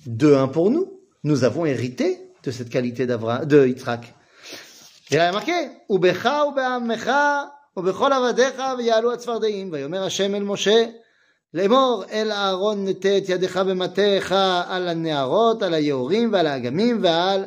[0.06, 1.00] De un pour nous.
[1.22, 4.14] Nous avons hérité de cette qualité d'Avra- de Yitzhak.
[5.10, 5.52] Et là, il y a marqué,
[5.88, 10.84] Ubecha ubeamecha ubechol avadecha ויעלו הצפרדעים, ויאמר השם אל משה,
[11.54, 14.34] לאמור אל אהרון נטה את ידך במטך
[14.68, 17.44] על הנערות, על היהורים ועל האגמים ועל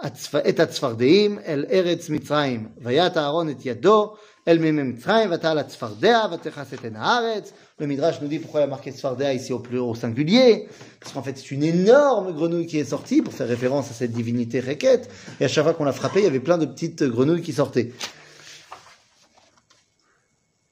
[0.00, 0.34] הצפ...
[0.48, 2.68] את הצפרדעים אל ארץ מצרים.
[2.82, 4.14] ויית אהרון את ידו
[4.48, 7.52] אל מימי מצרים, ואתה על הצפרדע, ותכס את עין הארץ.
[7.80, 10.68] Le Midrash nous dit pourquoi il y a marqué Sfardea ici au, plus, au singulier.
[11.00, 14.12] Parce qu'en fait, c'est une énorme grenouille qui est sortie pour faire référence à cette
[14.12, 15.02] divinité Reket.
[15.40, 17.54] Et à chaque fois qu'on l'a frappée, il y avait plein de petites grenouilles qui
[17.54, 17.90] sortaient.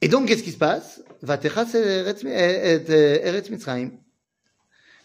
[0.03, 2.25] Et donc, qu'est-ce qui se passe ותכס ארץ-
[2.77, 2.91] את
[3.25, 3.91] ארץ מצרים.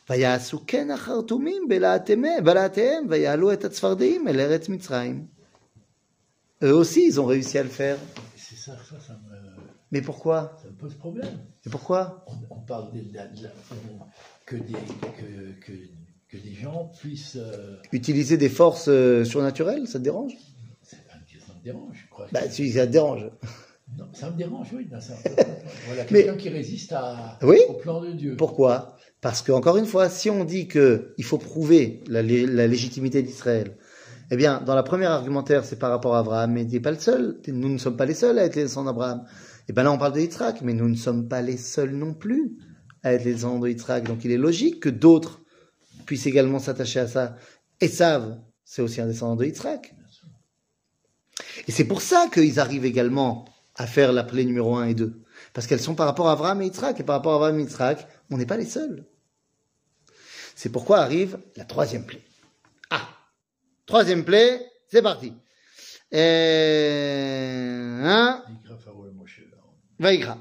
[0.09, 5.25] ויעשו כן החרטומים בלהטמי- בלהטיהם, ויעלו את הצפרדעים אל ארץ מצרים.
[6.63, 7.97] Eux aussi, ils ont réussi à le faire.
[8.58, 9.36] C'est ça, ça, ça me,
[9.92, 11.38] Mais pourquoi ça me pose problème.
[11.66, 13.48] Et pourquoi On, on parle de, de
[14.46, 15.72] que, des, que, que,
[16.28, 17.36] que des gens puissent.
[17.36, 20.32] euh, Utiliser des forces euh, surnaturelles, ça te dérange?
[20.82, 20.96] Ça
[21.58, 22.26] me dérange, je crois.
[22.32, 23.30] Bah, si ça te dérange.
[23.96, 24.88] Non, ça me dérange, oui.
[25.00, 25.14] ça-
[25.86, 27.58] voilà, Mais- quelqu'un qui résiste à, Oui.
[27.68, 28.36] au plan de Dieu.
[28.36, 28.96] Pourquoi?
[29.20, 33.76] Parce que, encore une fois, si on dit que il faut prouver la légitimité d'Israël,
[34.30, 36.90] eh bien, dans la première argumentaire, c'est par rapport à Abraham, mais il n'est pas
[36.90, 37.40] le seul.
[37.48, 39.24] Nous ne sommes pas les seuls à être les descendants d'Abraham.
[39.68, 40.28] Et bien là, on parle de
[40.62, 42.56] mais nous ne sommes pas les seuls non plus
[43.02, 44.06] à être les descendants de.
[44.06, 45.40] Donc il est logique que d'autres
[46.04, 47.36] puissent également s'attacher à ça.
[47.80, 49.44] Et savent, c'est aussi un descendant de.
[49.44, 49.54] Et
[51.68, 55.22] c'est pour ça qu'ils arrivent également à faire la plaie numéro 1 et 2.
[55.54, 57.00] Parce qu'elles sont par rapport à Abraham et Yitzhak.
[57.00, 59.06] Et par rapport à Abraham et Yitzhak, on n'est pas les seuls.
[60.54, 62.27] C'est pourquoi arrive la troisième plaie.
[63.88, 65.32] Troisième plaie, c'est parti.
[66.12, 68.42] Euh, hein.
[70.00, 70.34] ויקרא.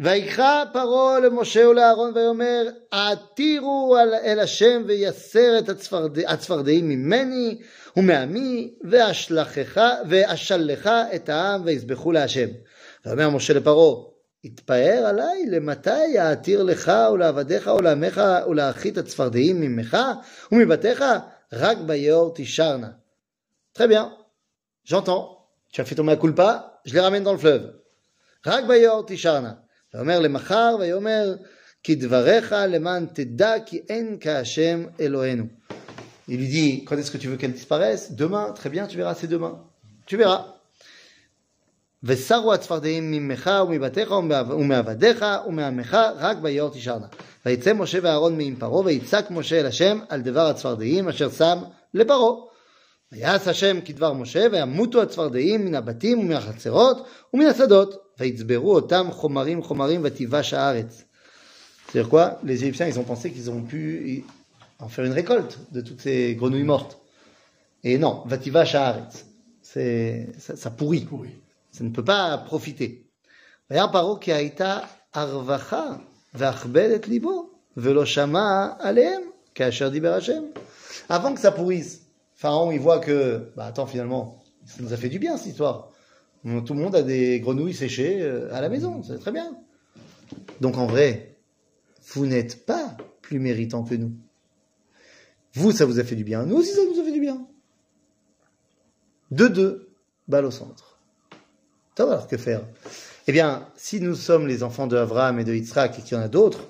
[0.00, 7.58] ויקרא פרעה למשה ולאהרון ויאמר עתירו אל השם ויסר את הצפרד- הצפרדעים ממני
[7.96, 9.60] ומעמי ואשלך
[11.14, 12.48] את העם ויזבחו להשם.
[13.04, 14.02] ואומר משה לפרעה
[14.44, 19.96] התפאר עלי למתי יעתיר לך ולעבדיך ולעמך ולהרחית הצפרדעים ממך
[20.52, 21.04] ומבתיך
[21.53, 22.89] רק ביאור תישרנה.
[23.73, 24.11] Très bien,
[24.85, 25.37] j'entends.
[25.71, 27.71] Tu as fait tomber un culpa, je les ramène dans le fleuve.
[28.45, 29.53] רק ביאור תישרנה.
[29.93, 31.35] ואומר למחר, ויאמר
[31.83, 35.45] כי דבריך למען תדע כי אין כהשם אלוהינו.
[36.27, 39.13] Il lui dit, quand est-ce que tu veux qu'elle disparaisse Demain, très bien, tu verras,
[39.13, 39.63] c'est demain.
[40.07, 40.55] Tu verras.
[42.03, 47.07] ושרו הצפרדעים ממך ומבתיך ומעב- ומעבדיך ומעמך רק ביאור תשרנה.
[47.45, 51.57] ויצא משה ואהרון מעם פרעה ויצעק משה אל השם על דבר הצפרדעים אשר שם
[51.93, 52.35] לפרעה.
[53.11, 59.63] ויעש השם כדבר משה, וימותו הצפרדעים מן הבתים ומן החצרות ומן השדות, ויצברו אותם חומרים
[59.63, 61.03] חומרים ותיבש הארץ.
[61.87, 64.23] C'est-à-dire quoi Les Égyptiens, ils ont pensé qu'ils ont pu
[64.79, 66.97] en faire une récolte de toutes ces grenouilles mortes.
[67.83, 69.25] Et non, vativash haaretz.
[69.61, 71.01] C'est, ça, ça pourrit.
[71.01, 71.29] Pourri.
[71.70, 73.10] Ça ne peut pas profiter.
[81.08, 85.08] Avant que ça pourrisse, Pharaon, il voit que, bah attends, finalement, ça nous a fait
[85.08, 85.90] du bien, cette histoire.
[86.42, 89.56] Tout le monde a des grenouilles séchées euh, à la maison, c'est très bien.
[90.60, 91.36] Donc en vrai,
[92.14, 94.12] vous n'êtes pas plus méritant que nous.
[95.54, 96.46] Vous, ça vous a fait du bien.
[96.46, 97.46] Nous aussi, ça nous a fait du bien.
[99.30, 99.90] De deux,
[100.28, 100.89] balle au centre.
[101.98, 102.62] Alors que faire?
[103.26, 106.20] Eh bien, si nous sommes les enfants de Avraham et de Yitzhak et qu'il y
[106.20, 106.66] en a d'autres,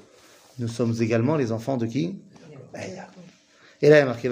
[0.59, 2.19] nous sommes également les enfants de qui?
[2.75, 2.79] Eh,
[3.83, 4.31] et là, il est marqué et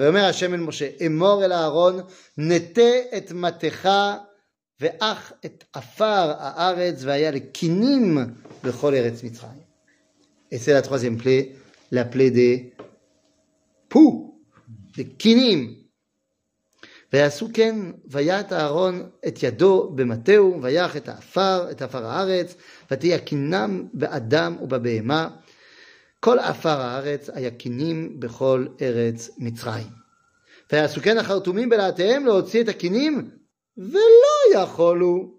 [10.51, 11.57] Et c'est la troisième plaie,
[11.91, 12.75] la plaie des
[13.89, 14.39] Pou,
[14.97, 15.78] des Kinim,
[17.13, 22.55] ויעשו כן, ויית אהרון את ידו במטהו, ויח את העפר, את עפר הארץ,
[22.91, 25.29] ותהיה קינם באדם ובבהמה.
[26.21, 29.87] כל עפר הארץ היה קינים בכל ארץ מצרים.
[30.73, 33.31] ויעשו כן החרטומים בלהטיהם להוציא את הקינים,
[33.79, 35.35] ולא יכולו.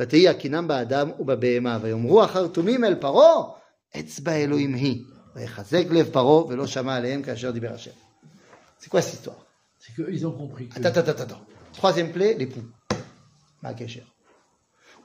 [0.00, 3.42] ותהי הקינם באדם ובבהמה, ויאמרו החרטומים אל פרעה,
[4.00, 5.04] אצבע אלוהים היא.
[5.36, 7.90] ויחזק לב פרעה ולא שמע עליהם כאשר דיבר השם.
[8.90, 9.49] Quoi cette histoire
[9.80, 11.46] C'est qu'ils ont compris que Attends, attends, attends, attends.
[11.72, 12.62] Troisième plaie, les poux.
[13.62, 14.04] Ma Kesher.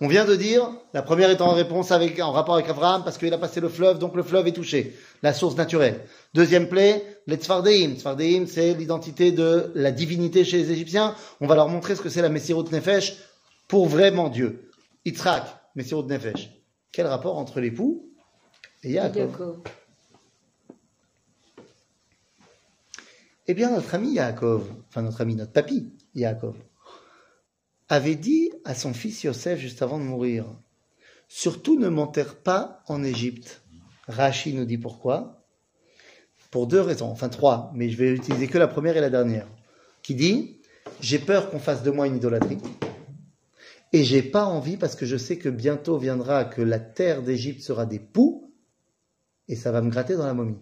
[0.02, 3.18] On vient de dire, la première est en réponse avec, en rapport avec Abraham, parce
[3.18, 6.02] qu'il a passé le fleuve, donc le fleuve est touché, la source naturelle.
[6.34, 7.96] Deuxième plaie, les Tzfardeim.
[7.96, 11.16] Tzfardeim, c'est l'identité de la divinité chez les Égyptiens.
[11.40, 13.16] On va leur montrer ce que c'est la Messirut Nefesh
[13.70, 14.70] pour vraiment Dieu.
[15.06, 16.50] Yitzhak, Messirut Nefesh.
[16.92, 18.12] Quel rapport entre l'époux
[18.84, 19.62] et Yaakov
[23.48, 26.56] Eh bien, notre ami Yaakov, enfin notre ami, notre papy Yaakov,
[27.90, 30.46] avait dit à son fils Yosef juste avant de mourir,
[31.28, 33.62] surtout ne m'enterre pas en Égypte.
[34.08, 35.46] Rachi nous dit pourquoi.
[36.50, 39.48] Pour deux raisons, enfin trois, mais je vais utiliser que la première et la dernière.
[40.02, 40.62] Qui dit,
[41.02, 42.58] j'ai peur qu'on fasse de moi une idolâtrie.
[43.94, 47.62] Et j'ai pas envie parce que je sais que bientôt viendra que la terre d'Égypte
[47.62, 48.54] sera des poux
[49.48, 50.58] et ça va me gratter dans la momie.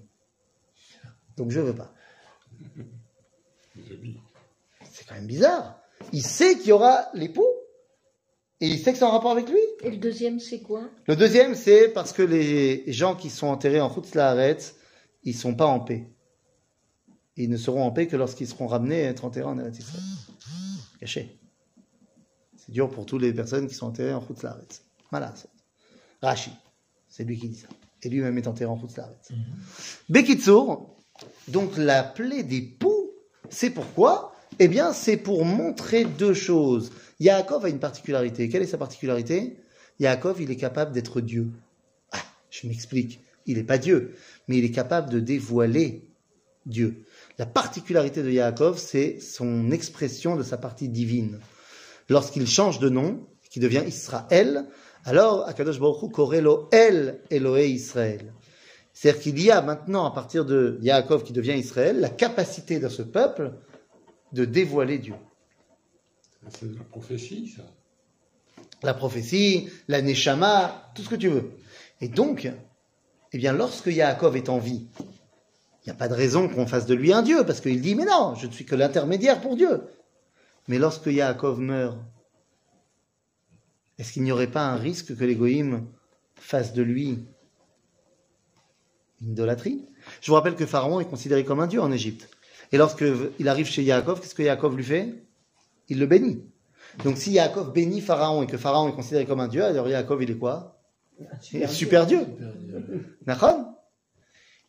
[1.37, 1.93] Donc je veux pas.
[4.91, 5.79] C'est quand même bizarre.
[6.11, 7.45] Il sait qu'il y aura l'époux.
[8.59, 9.59] Et il sait que c'est en rapport avec lui.
[9.81, 10.89] Et le deuxième, c'est quoi?
[11.07, 14.75] Le deuxième, c'est parce que les gens qui sont enterrés en Chutz Laaretz,
[15.23, 16.07] ils sont pas en paix.
[17.35, 20.03] Ils ne seront en paix que lorsqu'ils seront ramenés à être enterrés en Eretz Israël.
[20.99, 21.39] Caché.
[22.55, 24.81] C'est dur pour toutes les personnes qui sont enterrées en Chutz Laaretz.
[25.11, 25.33] Voilà.
[25.35, 25.49] c'est-
[26.21, 26.51] Rashi.
[27.09, 27.67] C'est lui qui dit ça.
[28.03, 29.29] Et lui-même est enterré en Chutz Laaretz.
[30.07, 30.92] Bekitsour,
[31.47, 33.11] donc la plaie des poux,
[33.49, 34.35] c'est pourquoi?
[34.59, 36.91] Eh bien, c'est pour montrer deux choses.
[37.19, 38.49] Yaakov a une particularité.
[38.49, 39.57] Quelle est sa particularité?
[39.99, 41.51] Yaakov, il est capable d'être Dieu.
[42.11, 43.21] Ah, je m'explique.
[43.45, 44.15] Il n'est pas Dieu,
[44.47, 46.07] mais il est capable de dévoiler
[46.65, 47.03] Dieu.
[47.37, 51.39] La particularité de Yaakov, c'est son expression de sa partie divine.
[52.09, 54.65] Lorsqu'il change de nom, qui devient Israël,
[55.05, 58.33] alors Akadosh Baruch Hu korelo El Eloé Israël.
[58.93, 62.87] C'est-à-dire qu'il y a maintenant, à partir de Yaakov qui devient Israël, la capacité de
[62.89, 63.53] ce peuple
[64.31, 65.15] de dévoiler Dieu.
[66.49, 67.63] C'est de la prophétie, ça.
[68.83, 71.51] La prophétie, la neshama, tout ce que tu veux.
[72.01, 72.51] Et donc,
[73.31, 76.85] eh bien, lorsque Yaakov est en vie, il n'y a pas de raison qu'on fasse
[76.85, 79.55] de lui un Dieu, parce qu'il dit, mais non, je ne suis que l'intermédiaire pour
[79.55, 79.83] Dieu.
[80.67, 81.97] Mais lorsque Yaakov meurt,
[83.97, 85.85] est-ce qu'il n'y aurait pas un risque que les goïms
[86.35, 87.25] fassent de lui
[89.31, 89.85] idolâtrie
[90.21, 92.29] Je vous rappelle que Pharaon est considéré comme un dieu en Égypte.
[92.71, 95.13] Et lorsqu'il arrive chez Yaakov, qu'est-ce que Yaakov lui fait?
[95.89, 96.43] Il le bénit.
[97.03, 100.23] Donc si Yaakov bénit Pharaon et que Pharaon est considéré comme un dieu, alors Yaakov
[100.23, 100.79] il est quoi?
[101.53, 102.25] Est super dieu.
[103.25, 103.59] D'accord?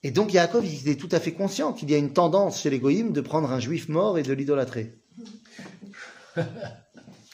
[0.02, 2.70] Et donc Yaakov il est tout à fait conscient qu'il y a une tendance chez
[2.70, 4.92] les goïms de prendre un juif mort et de l'idolâtrer.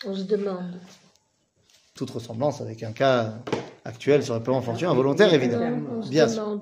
[0.05, 0.81] On se demande.
[1.95, 3.43] Toute ressemblance avec un cas
[3.91, 6.01] actuel sur le plan fortune involontaire évidemment.
[6.09, 6.59] Bien sûr.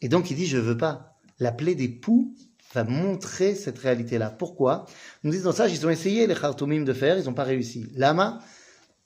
[0.00, 1.18] Et donc il dit je veux pas.
[1.38, 2.34] La plaie des poux
[2.74, 4.30] va montrer cette réalité-là.
[4.30, 4.86] Pourquoi?
[5.24, 7.86] Nous disons ça, ils ont essayé les Khartoumim de faire, ils n'ont pas réussi.
[7.94, 8.40] Lama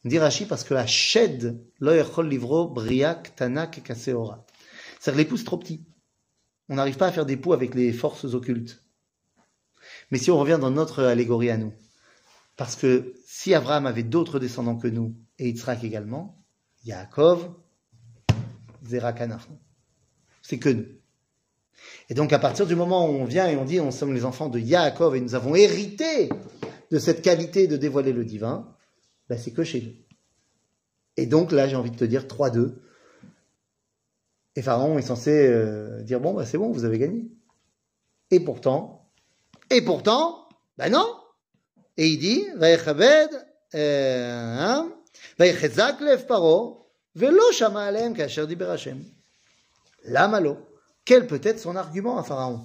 [0.04, 4.44] dit Rashi parce que la shed lo yachol livro briak tanak kaseora.
[5.00, 5.84] C'est-à-dire que l'époux c'est trop petit.
[6.68, 8.82] On n'arrive pas à faire des poux avec les forces occultes.
[10.10, 11.72] Mais si on revient dans notre allégorie à nous,
[12.56, 16.41] parce que si Abraham avait d'autres descendants que nous, et Yitzhak également,
[16.84, 17.50] Yaakov,
[18.84, 19.42] Zerakanach.
[20.42, 20.86] C'est que nous.
[22.08, 24.24] Et donc, à partir du moment où on vient et on dit, on sommes les
[24.24, 26.28] enfants de Yaakov et nous avons hérité
[26.90, 28.68] de cette qualité de dévoiler le divin,
[29.28, 29.92] ben c'est que chez nous.
[31.16, 32.74] Et donc, là, j'ai envie de te dire 3-2.
[34.56, 37.24] Et Pharaon est censé euh, dire, bon, bah, c'est bon, vous avez gagné.
[38.30, 39.08] Et pourtant,
[39.70, 41.06] et pourtant, ben non.
[41.96, 43.30] Et il dit, Vaïchabed,
[43.74, 44.92] euh, hein,
[51.04, 52.60] Quel peut être son argument à Pharaon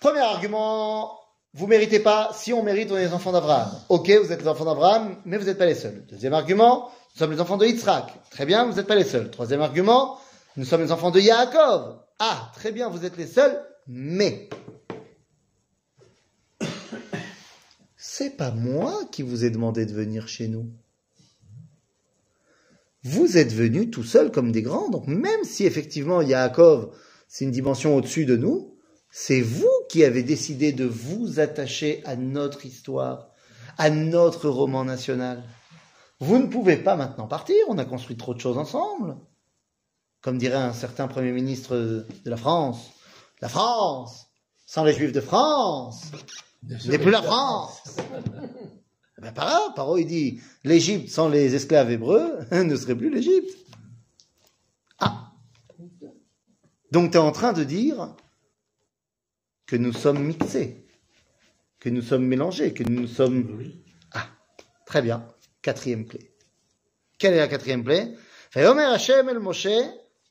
[0.00, 1.20] Premier argument,
[1.52, 3.70] vous méritez pas, si on mérite, on est les enfants d'Abraham.
[3.88, 6.06] Ok, vous êtes les enfants d'Abraham, mais vous n'êtes pas les seuls.
[6.08, 8.30] Deuxième argument, nous sommes les enfants de Yitzhak.
[8.30, 9.30] Très bien, vous n'êtes pas les seuls.
[9.30, 10.18] Troisième argument,
[10.56, 11.98] nous sommes les enfants de Yaakov.
[12.18, 14.48] Ah, très bien, vous êtes les seuls, mais
[18.12, 20.68] c'est pas moi qui vous ai demandé de venir chez nous.
[23.04, 26.92] Vous êtes venus tout seuls comme des grands, donc même si effectivement Yaakov,
[27.28, 28.76] c'est une dimension au-dessus de nous,
[29.12, 33.30] c'est vous qui avez décidé de vous attacher à notre histoire,
[33.78, 35.44] à notre roman national.
[36.18, 39.18] Vous ne pouvez pas maintenant partir, on a construit trop de choses ensemble.
[40.20, 42.90] Comme dirait un certain Premier ministre de la France,
[43.40, 44.29] la France,
[44.70, 46.12] sans les Juifs de France,
[46.62, 47.96] n'est plus la France.
[49.18, 53.50] Eh ben, Paro, Paro, il dit, l'Égypte sans les esclaves hébreux ne serait plus l'Égypte.
[55.00, 55.32] Ah.
[56.92, 58.14] Donc tu es en train de dire
[59.66, 60.86] que nous sommes mixés,
[61.80, 63.74] que nous sommes mélangés, que nous sommes...
[64.12, 64.28] Ah,
[64.86, 65.26] très bien.
[65.62, 66.32] Quatrième clé.
[67.18, 68.14] Quelle est la quatrième clé?
[68.52, 69.66] Fait Hashem el Moshe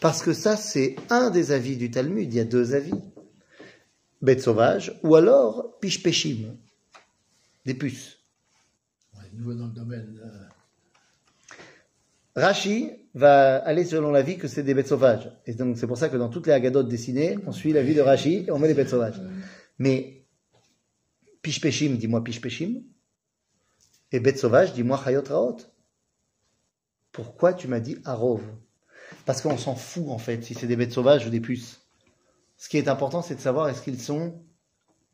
[0.00, 2.32] Parce que ça, c'est un des avis du Talmud.
[2.32, 2.94] Il y a deux avis.
[4.22, 6.56] Bêtes sauvages ou alors pishpeshim.
[7.64, 8.18] Des puces.
[9.16, 10.20] ouais, nouveau dans le domaine.
[10.24, 10.46] euh,
[12.40, 15.30] Rashi va aller selon l'avis que c'est des bêtes sauvages.
[15.46, 18.02] Et donc, c'est pour ça que dans toutes les agadotes dessinées, on suit l'avis de
[18.02, 19.20] Rashi et on met les bêtes sauvages.
[19.78, 20.26] Mais
[21.42, 22.82] pishpeshim, dis-moi pishpeshim.
[24.12, 25.56] Et bêtes sauvages, dis-moi chayot raot.
[27.12, 28.42] Pourquoi tu m'as dit arov?
[29.26, 31.82] Parce qu'on s'en fout, en fait, si c'est des bêtes sauvages ou des puces.
[32.56, 34.40] Ce qui est important, c'est de savoir est-ce qu'ils sont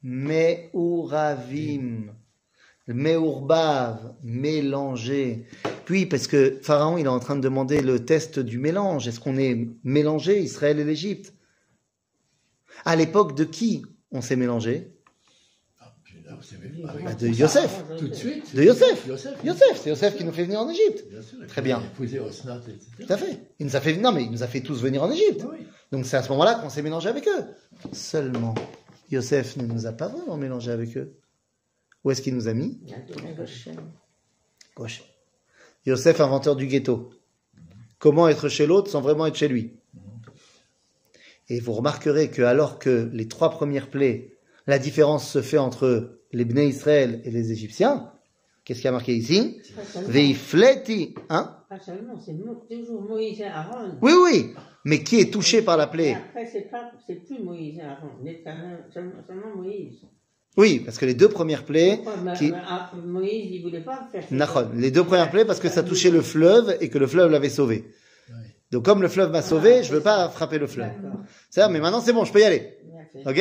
[0.03, 2.13] me'uravim,
[2.87, 5.47] me'urbav, mélangés.
[5.87, 9.09] Puis, parce que Pharaon, il est en train de demander le test du mélange.
[9.09, 11.35] Est-ce qu'on est mélangé, Israël et l'Égypte?
[12.85, 14.92] À l'époque de qui on s'est mélangé?
[16.41, 17.85] Ah, avec- Bah, De Yosef.
[17.99, 18.55] Tout de suite.
[18.55, 19.09] De Yosef.
[19.77, 21.05] C'est Yosef qui nous fait venir en Égypte.
[21.11, 21.39] Bien sûr.
[21.47, 21.83] Très bien.
[21.83, 22.79] Épousé Osnat, etc.
[23.07, 23.39] Tout à fait.
[23.59, 25.45] Il nous a fait, non, mais il nous a fait tous venir en Égypte.
[25.51, 25.67] Oui.
[25.91, 27.45] Donc c'est à ce moment-là qu'on s'est mélangé avec eux.
[27.93, 28.55] Seulement,
[29.11, 31.15] Yosef ne nous a pas vraiment mélangé avec eux.
[32.05, 32.81] Où est-ce qu'il nous a mis?
[34.75, 35.03] Gauche.
[35.87, 37.11] Yosef, inventeur du ghetto.
[37.99, 39.77] Comment être chez l'autre sans vraiment être chez lui?
[41.49, 44.32] Et vous remarquerez que alors que les trois premières plaies,
[44.67, 48.11] la différence se fait entre les Bnei Israël et les Égyptiens,
[48.65, 49.61] qu'est-ce qui a marqué ici
[50.07, 52.33] Veifleti, hein pas seulement, c'est
[52.69, 53.97] toujours Moïse et Aaron.
[54.03, 54.55] Oui, oui,
[54.85, 59.57] mais qui est touché par la plaie après, c'est plus Moïse et Aaron, l'éternel, seulement,
[59.57, 60.03] Moïse.
[60.59, 64.23] Oui, parce que les deux premières plaies, Pourquoi qui- ah, Moïse, il voulait pas faire
[64.23, 64.35] ça.
[64.35, 67.31] Nachon, les deux premières plaies parce que ça touchait le fleuve et que le fleuve
[67.31, 67.87] l'avait sauvé.
[68.71, 70.93] Donc comme le fleuve m'a sauvé, je veux pas frapper le fleuve.
[71.49, 72.77] Ça, mais maintenant c'est bon, je peux y aller.
[73.27, 73.41] Ok?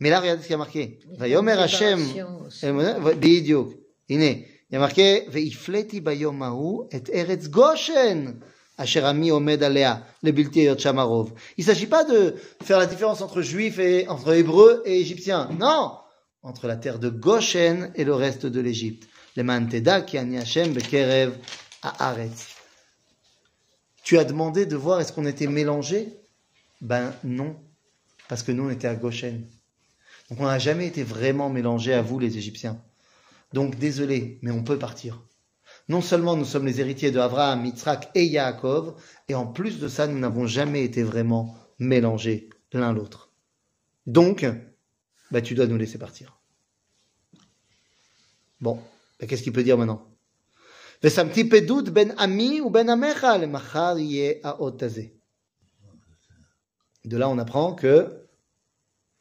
[0.00, 0.98] Mais là, regardez ce qu'il y a marqué.
[1.18, 2.00] Hashem.
[4.08, 8.40] Il y a marqué, Veifleti bayom et eretz goshen.
[8.78, 9.64] Asher ami omed
[11.56, 15.48] Il s'agit pas de faire la différence entre juifs et, entre hébreux et égyptiens.
[15.58, 15.92] Non!
[16.42, 19.08] Entre la terre de Goshen et le reste de l'Égypte.
[19.34, 21.32] Le ki ani Hashem bekerev.
[24.04, 26.08] Tu as demandé de voir est-ce qu'on était mélangés?
[26.80, 27.56] Ben non.
[28.28, 29.46] Parce que nous, on était à Goshen.
[30.30, 32.82] Donc on n'a jamais été vraiment mélangés à vous, les Égyptiens.
[33.52, 35.22] Donc désolé, mais on peut partir.
[35.88, 39.88] Non seulement nous sommes les héritiers de Abraham, Yitzhak et Yaakov, et en plus de
[39.88, 43.30] ça, nous n'avons jamais été vraiment mélangés l'un l'autre.
[44.06, 44.46] Donc,
[45.30, 46.40] bah, tu dois nous laisser partir.
[48.60, 48.80] Bon,
[49.20, 50.06] bah, qu'est-ce qu'il peut dire maintenant?
[51.02, 51.30] Ben ben
[57.04, 58.25] de là, on apprend que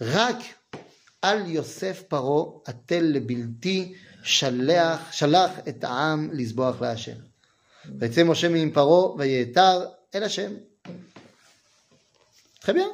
[0.00, 0.36] רק
[1.22, 7.16] על יוסף פרעה התל לבלתי שלח, שלח את העם לזבוח להשם.
[7.98, 10.52] ויצא משה מעם פרעה ויעתר אל השם.
[12.62, 12.90] Très bien.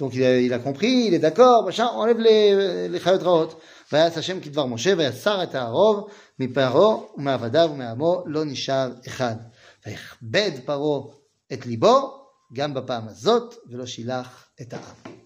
[0.00, 3.60] Donc il a, il a compris, il est d'accord, machin, enlève les, les חיות רעות.
[3.92, 9.36] ויעש השם כדבר משה, ויסר את הערוב מפרעה ומעבדיו ומעמו, לא נשאר אחד.
[9.86, 11.14] ויכבד פרעה
[11.52, 15.22] את ליבו, גם בפעם הזאת, ולא שילח את העם.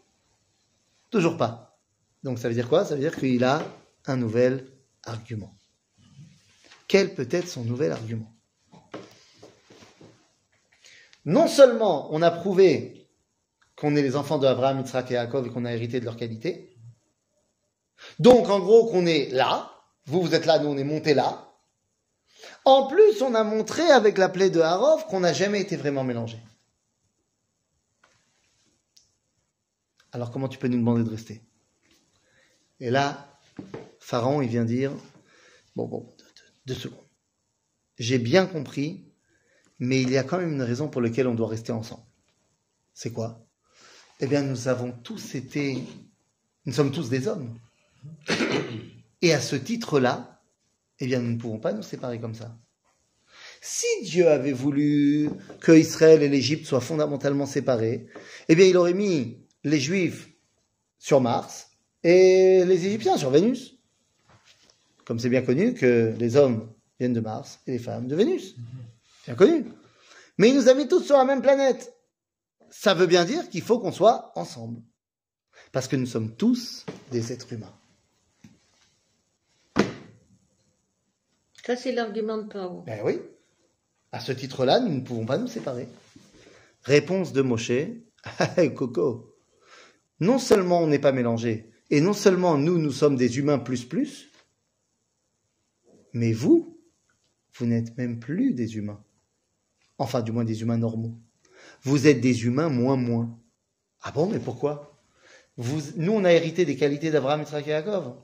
[1.12, 1.78] Toujours pas.
[2.24, 2.86] Donc ça veut dire quoi?
[2.86, 3.62] Ça veut dire qu'il a
[4.07, 4.66] un nouvel
[5.05, 5.53] argument.
[6.88, 8.34] Quel peut être son nouvel argument?
[11.26, 13.07] Non seulement on a prouvé
[13.76, 16.18] qu'on est les enfants de Abraham, Yitzhak et Yaakov et qu'on a hérité de leur
[16.18, 16.76] qualité,
[18.20, 19.72] donc en gros qu'on est là,
[20.05, 21.47] vous vous êtes là, nous on est monté là.
[22.66, 26.03] En plus, on a montré avec la plaie de Harov qu'on n'a jamais été vraiment
[26.03, 26.39] mélangé.
[30.12, 31.41] Alors comment tu peux nous demander de rester?
[32.80, 33.39] Et là,
[33.99, 34.91] Pharaon, il vient dire,
[35.76, 36.14] bon, bon,
[36.66, 36.99] deux, secondes.
[37.97, 39.05] J'ai bien compris,
[39.80, 42.03] mais il y a quand même une raison pour laquelle on doit rester ensemble.
[42.93, 43.45] C'est quoi?
[44.20, 45.78] Eh bien, nous avons tous été,
[46.66, 47.57] nous sommes tous des hommes.
[49.22, 50.41] Et à ce titre-là,
[50.99, 52.57] eh bien, nous ne pouvons pas nous séparer comme ça.
[53.62, 55.30] Si Dieu avait voulu
[55.62, 58.07] que Israël et l'Égypte soient fondamentalement séparés,
[58.49, 60.30] eh bien, il aurait mis les Juifs
[60.97, 61.72] sur Mars
[62.03, 63.76] et les Égyptiens sur Vénus.
[65.05, 68.55] Comme c'est bien connu que les hommes viennent de Mars et les femmes de Vénus.
[69.26, 69.66] Bien connu.
[70.38, 71.93] Mais il nous a mis tous sur la même planète.
[72.70, 74.82] Ça veut bien dire qu'il faut qu'on soit ensemble.
[75.72, 77.74] Parce que nous sommes tous des êtres humains.
[81.66, 82.82] Ça, c'est l'argument de Paro.
[82.82, 83.22] Ben oui.
[84.12, 85.88] À ce titre-là, nous ne pouvons pas nous séparer.
[86.84, 87.72] Réponse de Moshe.
[88.76, 89.30] Coco.
[90.22, 93.84] Non seulement on n'est pas mélangés, et non seulement nous, nous sommes des humains plus
[93.84, 94.32] plus,
[96.13, 96.80] mais vous,
[97.55, 99.03] vous n'êtes même plus des humains.
[99.97, 101.17] Enfin, du moins des humains normaux.
[101.82, 103.39] Vous êtes des humains moins moins.
[104.01, 105.03] Ah bon, mais pourquoi?
[105.57, 108.15] Nous, on a hérité des qualités d'Abraham, et Yaakov.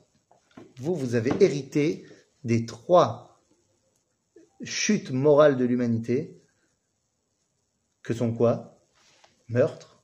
[0.76, 2.06] Vous, vous avez hérité
[2.44, 3.42] des trois
[4.62, 6.42] chute morale de l'humanité,
[8.02, 8.80] que sont quoi?
[9.48, 9.97] Meurtre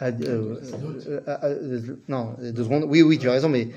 [0.00, 0.60] Ad- euh,
[1.08, 2.84] euh, euh, euh, Non, deux secondes.
[2.88, 3.68] Oui, oui, tu as raison, mais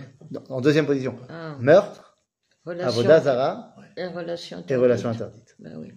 [0.49, 1.15] en deuxième position.
[1.29, 2.15] Ah, Meurtre,
[2.67, 4.81] Avodazara et relation et interdite.
[4.83, 5.55] relation interdite.
[5.59, 5.93] Ben oui.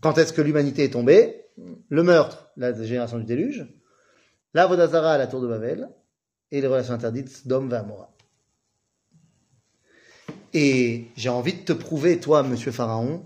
[0.00, 1.44] Quand est-ce que l'humanité est tombée?
[1.88, 3.66] Le meurtre, la génération du déluge.
[4.54, 5.88] L'Avodazara à la tour de Babel.
[6.50, 8.10] Et les relations interdites, Sdom Amora.
[10.54, 13.22] Et j'ai envie de te prouver, toi, monsieur Pharaon,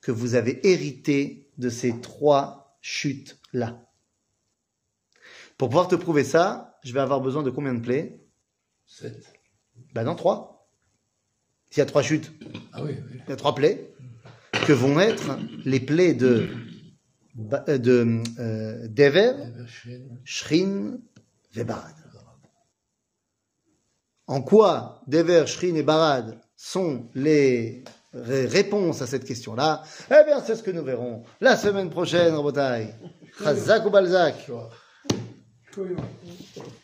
[0.00, 3.82] que vous avez hérité de ces trois chutes-là.
[5.60, 8.18] Pour pouvoir te prouver ça, je vais avoir besoin de combien de plaies
[8.86, 9.30] Sept.
[9.92, 10.66] Ben non, trois.
[11.68, 12.32] S'il y a trois chutes,
[12.72, 13.20] Ah oui, oui.
[13.26, 13.92] il y a trois plaies
[14.66, 16.48] que vont être les plaies de,
[17.68, 19.32] euh, de euh, Dever.
[20.24, 20.96] Shrin
[21.54, 21.94] et Barad.
[24.28, 27.84] En quoi Dever, Shrin et Barad sont les
[28.14, 29.82] ré- réponses à cette question-là?
[30.10, 32.94] Eh bien, c'est ce que nous verrons la semaine prochaine, Rabotai.
[33.44, 34.48] Chazak ou Balzac?
[35.72, 36.79] 对呀、啊。